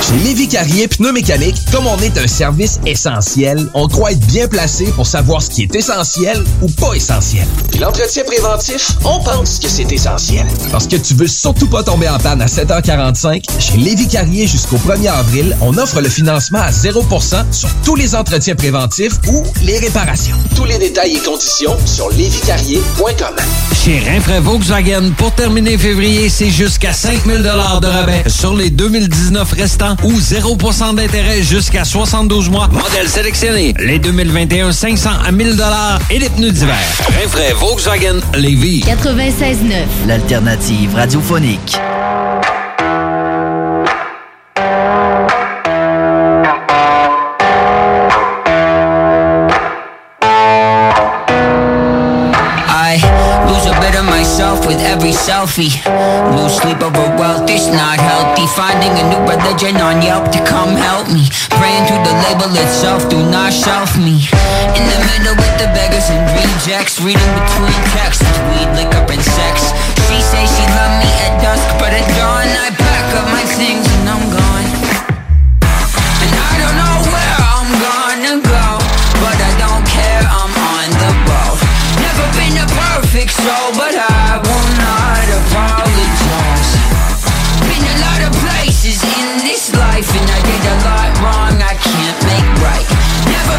[0.00, 4.86] Chez Lévi Carrier Pneumécanique, comme on est un service essentiel, on croit être bien placé
[4.92, 7.46] pour savoir ce qui est essentiel ou pas essentiel.
[7.70, 10.46] Puis l'entretien préventif, on pense que c'est essentiel.
[10.70, 14.76] Parce que tu veux surtout pas tomber en panne à 7h45, chez Lévi Carrier jusqu'au
[14.76, 19.78] 1er avril, on offre le financement à 0% sur tous les entretiens préventifs ou les
[19.78, 20.36] réparations.
[20.56, 23.36] Tous les détails et conditions sur lévicarrier.com.
[23.84, 29.87] Chez Rinfraie Volkswagen, pour terminer février, c'est jusqu'à 5000 de rabais sur les 2019 restants
[30.02, 32.68] ou 0% d'intérêt jusqu'à 72 mois.
[32.68, 35.56] Modèle sélectionné, les 2021 500 à 1000
[36.10, 36.76] et les pneus d'hiver.
[37.20, 38.84] Rinfraie Volkswagen Lévis.
[38.86, 40.06] 96.9.
[40.06, 41.78] L'alternative radiophonique.
[55.08, 55.72] Every selfie.
[56.36, 58.46] Lose sleep over wealth, it's not healthy.
[58.52, 61.24] Finding a new religion on Yelp to come help me.
[61.56, 64.28] Praying to the label itself, do not shelf me.
[64.76, 67.00] In the middle with the beggars and rejects.
[67.00, 69.72] Reading between texts, weed, liquor, and sex.
[70.08, 73.84] She say she love me at dusk, but at dawn I pack up my things
[73.88, 74.68] and I'm gone.
[76.20, 78.66] And I don't know where I'm gonna go,
[79.24, 81.56] but I don't care, I'm on the road.
[81.96, 83.67] Never been a perfect soul,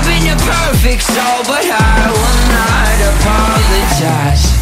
[0.06, 4.60] been a perfect soul, but I will not apologize.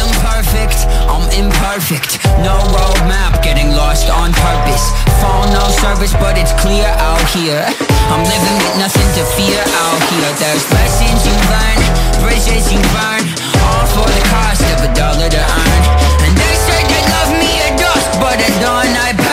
[0.00, 2.24] imperfect, I'm imperfect.
[2.42, 5.09] No roadmap, getting lost on purpose.
[5.20, 7.62] Phone no service, but it's clear out here.
[8.08, 10.30] I'm living with nothing to fear out here.
[10.40, 11.78] There's lessons you learn,
[12.24, 13.22] bridges you burn,
[13.60, 15.82] all for the cost of a dollar to earn.
[16.24, 19.29] And they say they love me at dusk, but at dawn I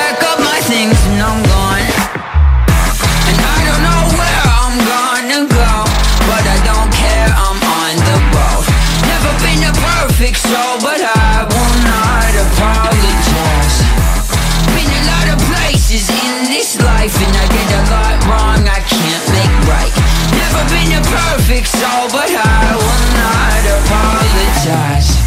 [20.69, 25.26] been a perfect soul, but I will not apologize.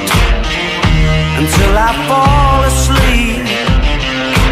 [1.41, 3.45] until I fall asleep,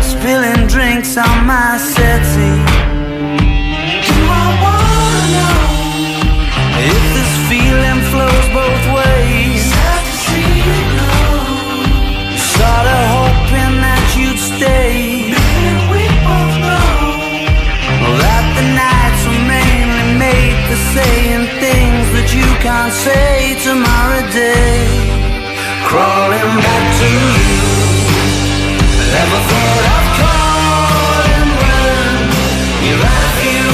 [0.02, 2.66] spilling drinks on my settee.
[4.08, 5.62] Do I wanna know
[6.94, 9.62] if this feeling flows both ways?
[9.72, 11.14] Sad to see you go.
[12.58, 15.36] Sorta hoping that you'd stay.
[20.96, 25.19] saying things that you can't say tomorrow day
[25.90, 27.50] Crawling back to you.
[29.10, 32.14] Never thought I'd calling when
[32.86, 33.66] you're out of you.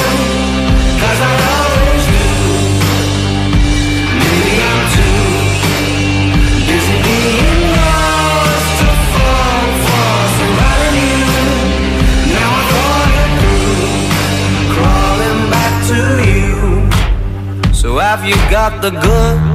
[1.02, 2.24] Cause I always do.
[4.16, 5.28] Maybe I'm too
[6.72, 11.36] busy being lost to fall for somebody new.
[12.32, 13.92] Now I thought it through.
[14.72, 16.00] Crawling back to
[16.32, 16.56] you.
[17.74, 19.55] So have you got the goods?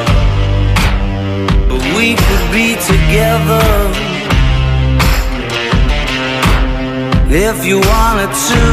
[1.97, 3.67] We could be together
[7.29, 8.63] if you wanted to.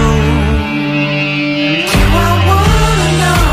[1.92, 3.46] Do I wanna know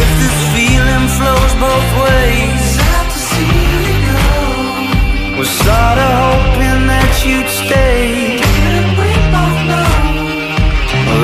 [0.00, 2.62] if this feeling flows both ways?
[2.76, 3.54] Sad to see
[3.86, 5.38] you go.
[5.38, 8.40] Was sorta hoping that you'd stay.
[8.40, 9.94] Didn't we both know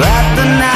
[0.01, 0.76] that the nights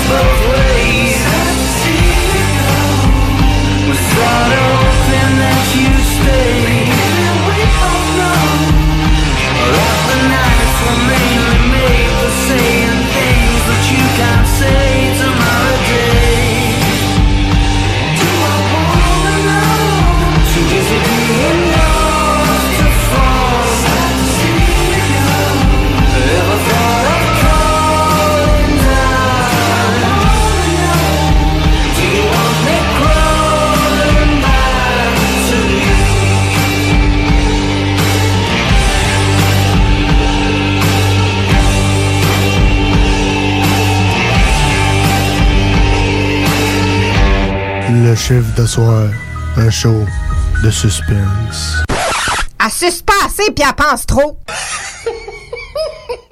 [48.11, 49.07] Le chiffre de soir,
[49.55, 50.05] un show
[50.61, 51.81] de suspense.
[52.57, 52.65] Pas
[53.25, 54.37] assez puis elle pense trop.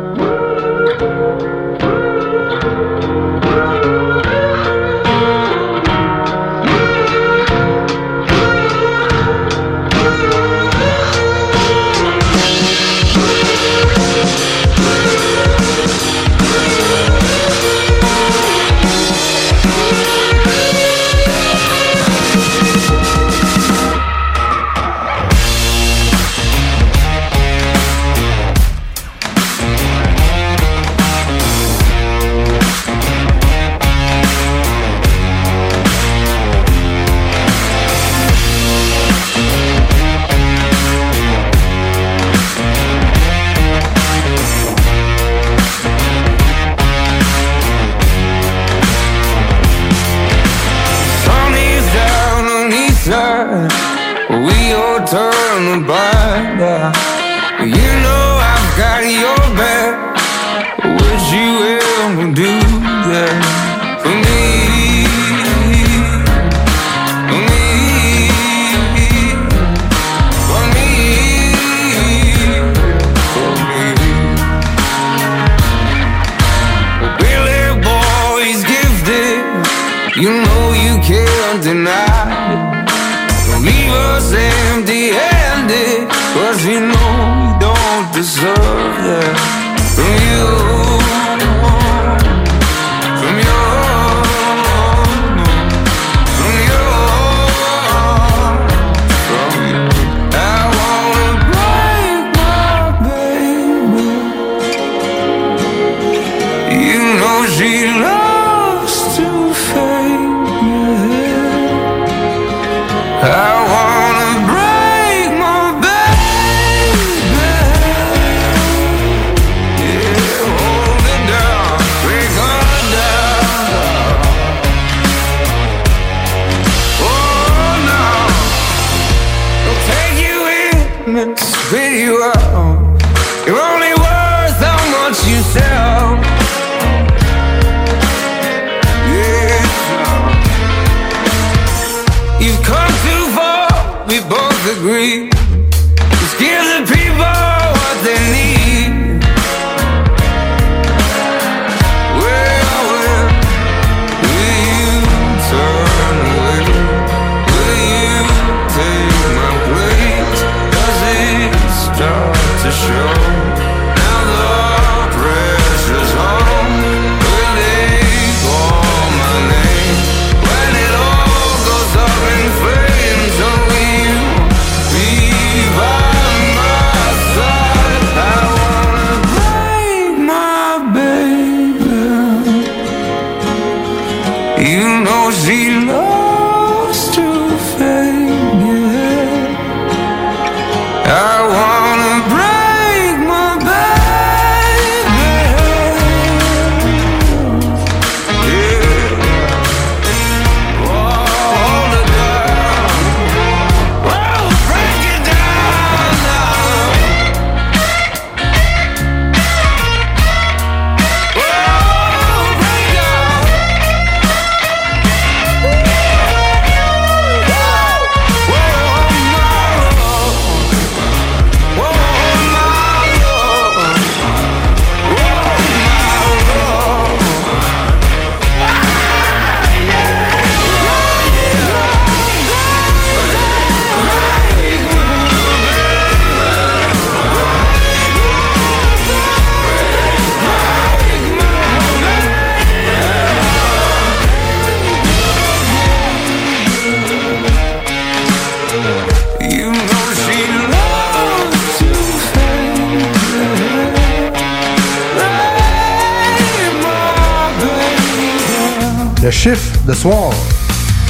[259.91, 260.31] de soir.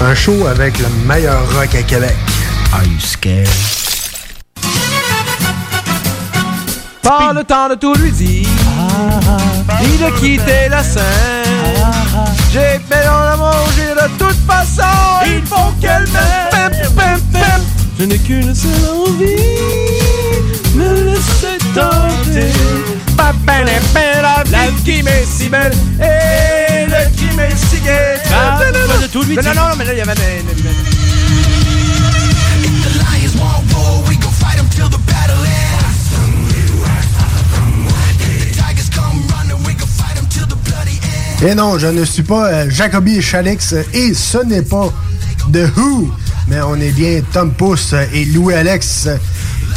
[0.02, 2.16] Un show avec le meilleur rock à Québec.
[2.74, 3.48] Are you scared?
[7.04, 8.48] Pas le temps de tout lui dire,
[9.82, 11.04] ni de quitter la scène.
[12.52, 16.72] J'ai fait dans la manger de toute façon, il faut qu'elle m'aime.
[18.00, 19.36] Je n'ai qu'une seule envie,
[20.76, 22.52] me laisser tenter.
[24.22, 28.31] La, vie qui m'est si belle et le qui m'est si gai.
[28.72, 30.14] Pas de tout lui Non, non, non, mais là, il y avait
[41.44, 44.94] Et non, je ne suis pas euh, Jacobi et Chalix euh, et ce n'est pas
[45.52, 46.14] The Who,
[46.48, 49.10] mais on est bien Tom Pousse euh, et Louis Alex.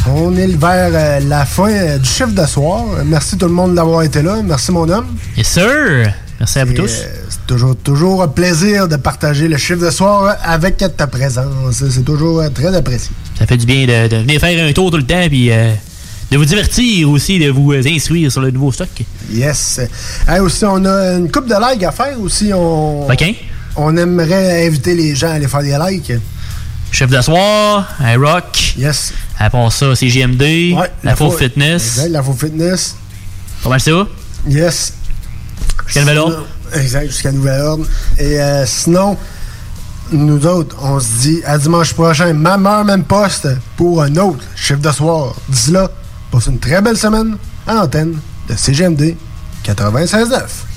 [0.07, 2.83] On est vers euh, la fin euh, du chiffre de soir.
[3.03, 4.37] Merci tout le monde d'avoir été là.
[4.43, 5.07] Merci mon homme.
[5.35, 6.13] Yes, sir.
[6.39, 7.01] Merci à vous Et, tous.
[7.47, 11.83] Toujours, toujours un plaisir de partager le chiffre de soir avec ta présence.
[11.89, 13.11] C'est toujours très apprécié.
[13.37, 15.73] Ça fait du bien de, de venir faire un tour tout le temps, puis euh,
[16.31, 18.89] de vous divertir aussi, de vous euh, instruire sur le nouveau stock.
[19.31, 19.79] Yes.
[20.27, 22.51] Hey, aussi, on a une coupe de likes à faire aussi.
[22.53, 23.23] On, OK.
[23.75, 26.13] on aimerait inviter les gens à aller faire des likes.
[26.91, 28.73] Chef de soir, un rock.
[28.77, 29.13] Yes.
[29.37, 30.41] Après ça, c'est GMD,
[30.77, 31.97] Ouais, la Faux Faux- Fitness.
[31.97, 32.95] Exact, la faux fitness.
[33.67, 34.07] Mal ça?
[34.47, 34.93] Yes.
[35.77, 35.89] Ordre.
[35.89, 36.33] Sinon-
[36.75, 37.85] Exact, jusqu'à nouvel ordre.
[38.17, 39.17] Et euh, sinon,
[40.11, 43.47] nous autres, on se dit à dimanche prochain, même heure, même poste,
[43.77, 45.33] pour un autre chiffre de soir.
[45.49, 45.89] D'ici là,
[46.31, 48.17] passe une très belle semaine à l'antenne
[48.49, 49.15] de CGMD
[49.65, 50.74] 96.9.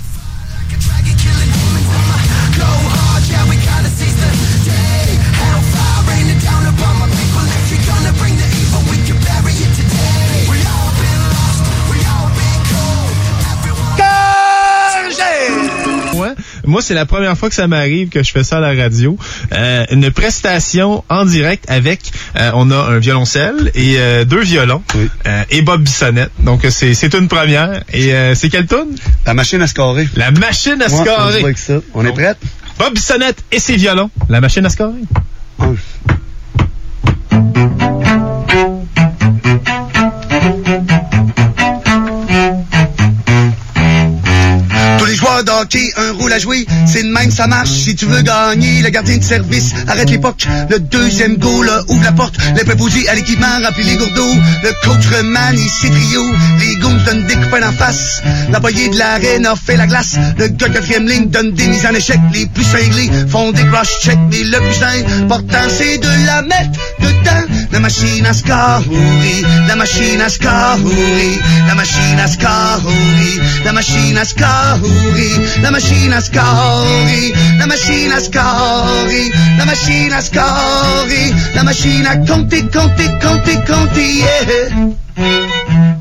[16.68, 19.16] Moi, c'est la première fois que ça m'arrive que je fais ça à la radio.
[19.52, 22.00] Euh, une prestation en direct avec,
[22.36, 24.82] euh, on a un violoncelle et euh, deux violons
[25.26, 26.30] euh, et Bob Bissonnette.
[26.40, 27.82] Donc c'est c'est une première.
[27.92, 28.96] Et euh, c'est quelle tune
[29.26, 30.06] La machine à scorer.
[30.14, 31.54] La machine à Ouais, on scorer.
[31.56, 31.74] ça.
[31.94, 32.38] On est prête?
[32.78, 34.10] Bob Bissonnette et ses violons.
[34.28, 35.02] La machine à scorer.
[45.68, 46.66] Hockey, un rôle à jouer.
[46.86, 47.70] C'est de même, ça marche.
[47.70, 50.46] Si tu veux gagner, le gardien de service arrête l'époque.
[50.70, 52.36] Le deuxième goal euh, ouvre la porte.
[52.56, 54.34] Les préposés à l'équipement remplit les gourdeaux.
[54.62, 56.30] Le coach remanie ses trios.
[56.60, 58.22] Les goons donnent des coups en face.
[58.50, 60.16] L'employé de l'arène a fait la glace.
[60.38, 62.18] Le gars quatrième ligne donne des mises en échec.
[62.32, 64.18] Les plus cinglés font des cross-checks.
[64.30, 67.54] Mais le plus important, c'est de la mettre dedans.
[67.72, 74.24] La machine à Skahouri, la machine à Skahouri, la machine à Skahouri, la machine à
[74.24, 75.32] Skahouri,
[75.62, 82.16] la machine à Skahouri, la machine à Skahouri, la machine à Skahouri, la machine à
[82.16, 85.98] compter, compter, compter, compter, yeah.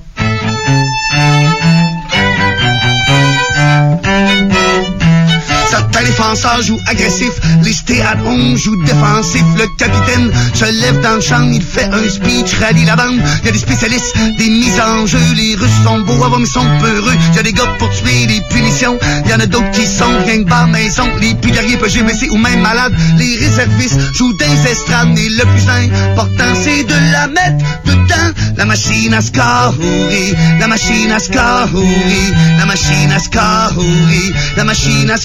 [6.28, 7.32] Certains défenseurs jouent agressif,
[7.64, 9.44] les stay at home jouent défensif.
[9.58, 13.22] Le capitaine se lève dans le champ, il fait un speech, rallie la bande.
[13.41, 15.20] Il y a des spécialistes, des mises en jeu.
[15.36, 17.14] Les Russes sont beaux à voir, mais sont peureux.
[17.32, 18.98] Il y a des gars pour tuer, des punitions.
[19.26, 21.08] Il y en a d'autres qui sont rien que bas maison.
[21.22, 22.94] Les plus guerriers blessés ou même malades.
[23.18, 28.34] Les réservistes jouent des estrades, mais le plus important c'est de la mettre dedans.
[28.58, 35.18] La machine à Skahouri, la machine à Skahouri, la machine à Skahouri, la machine à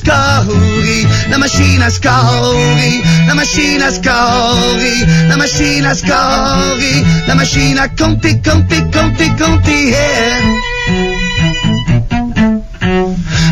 [1.30, 7.88] La machine à Skahouri, la machine à Skahouri, la machine à Skahouri, la machine à
[7.88, 10.62] compter, compter, compter, compter, yeah.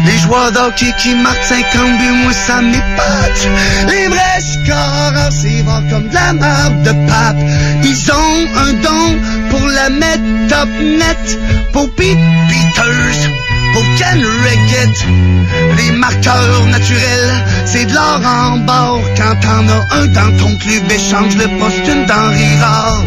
[0.07, 3.49] Les joueurs d'hockey qui marquent 50 buts, moi ça m'épate.
[3.89, 7.37] Les vrais scoreurs, c'est voir comme de la marde de pape.
[7.85, 9.19] Ils ont un don
[9.51, 11.39] pour la mettre top net.
[11.73, 12.19] Pour Pete
[12.49, 13.31] Peters,
[13.97, 15.07] Ken Rickett.
[15.77, 19.03] Les marqueurs naturels, c'est de l'or en bord.
[19.17, 23.05] Quand t'en as un dans ton club, échange le poste une denrée rare.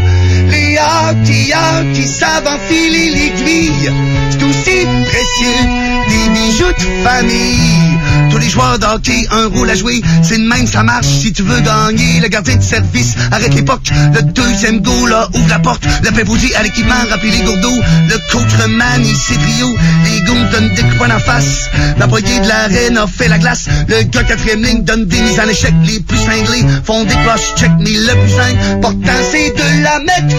[0.74, 5.62] Les hockeyeurs qui savent c'est aussi précieux,
[6.10, 8.00] des bijoux de famille.
[8.32, 11.06] Tous les joueurs d'hockey, un rôle à jouer, c'est de même, ça marche.
[11.06, 12.20] Si tu veux gagner.
[12.20, 16.56] Le gardien de service, arrête l'époque, le deuxième goal, là, ouvre la porte, le préposé
[16.56, 19.76] à l'équipement, remplit les gourdeaux, le coach remanie ses trios,
[20.06, 21.70] les goons donnent des coups en face,
[22.00, 25.50] l'employé de l'arène a fait la glace, le gars quatrième ligne donne des mises en
[25.50, 27.56] échec, les plus cinglés font des cloches.
[27.58, 30.36] Check, mais le plus important c'est de la mettre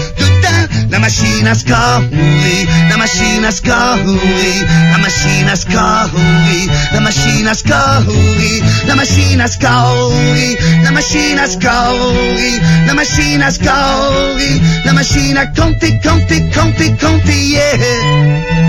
[0.89, 7.53] la machine à Skahouri, la machine à Skahouri, la machine à Skahouri, la machine à
[7.55, 15.37] Skahouri, la machine à Skahouri, la machine à Skahouri, la machine à Skahouri, la machine
[15.37, 18.65] à compter, compter, compter, compter, yeah.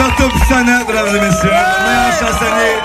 [0.00, 2.78] Roberto Pisana, mesdames et messieurs, le meilleur chansonnier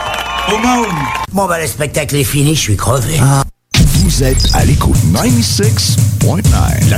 [0.52, 0.94] au monde.
[1.32, 3.18] Bon, ben, le spectacle est fini, je suis crevé.
[3.22, 3.44] Ah.
[4.04, 6.90] Vous êtes à l'écoute 96.9.
[6.90, 6.98] La-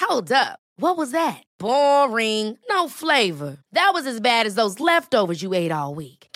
[0.00, 0.58] Hold up.
[0.78, 1.42] What was that?
[1.58, 2.56] Boring.
[2.70, 3.58] No flavor.
[3.72, 6.17] That was as bad as those leftovers you ate all week.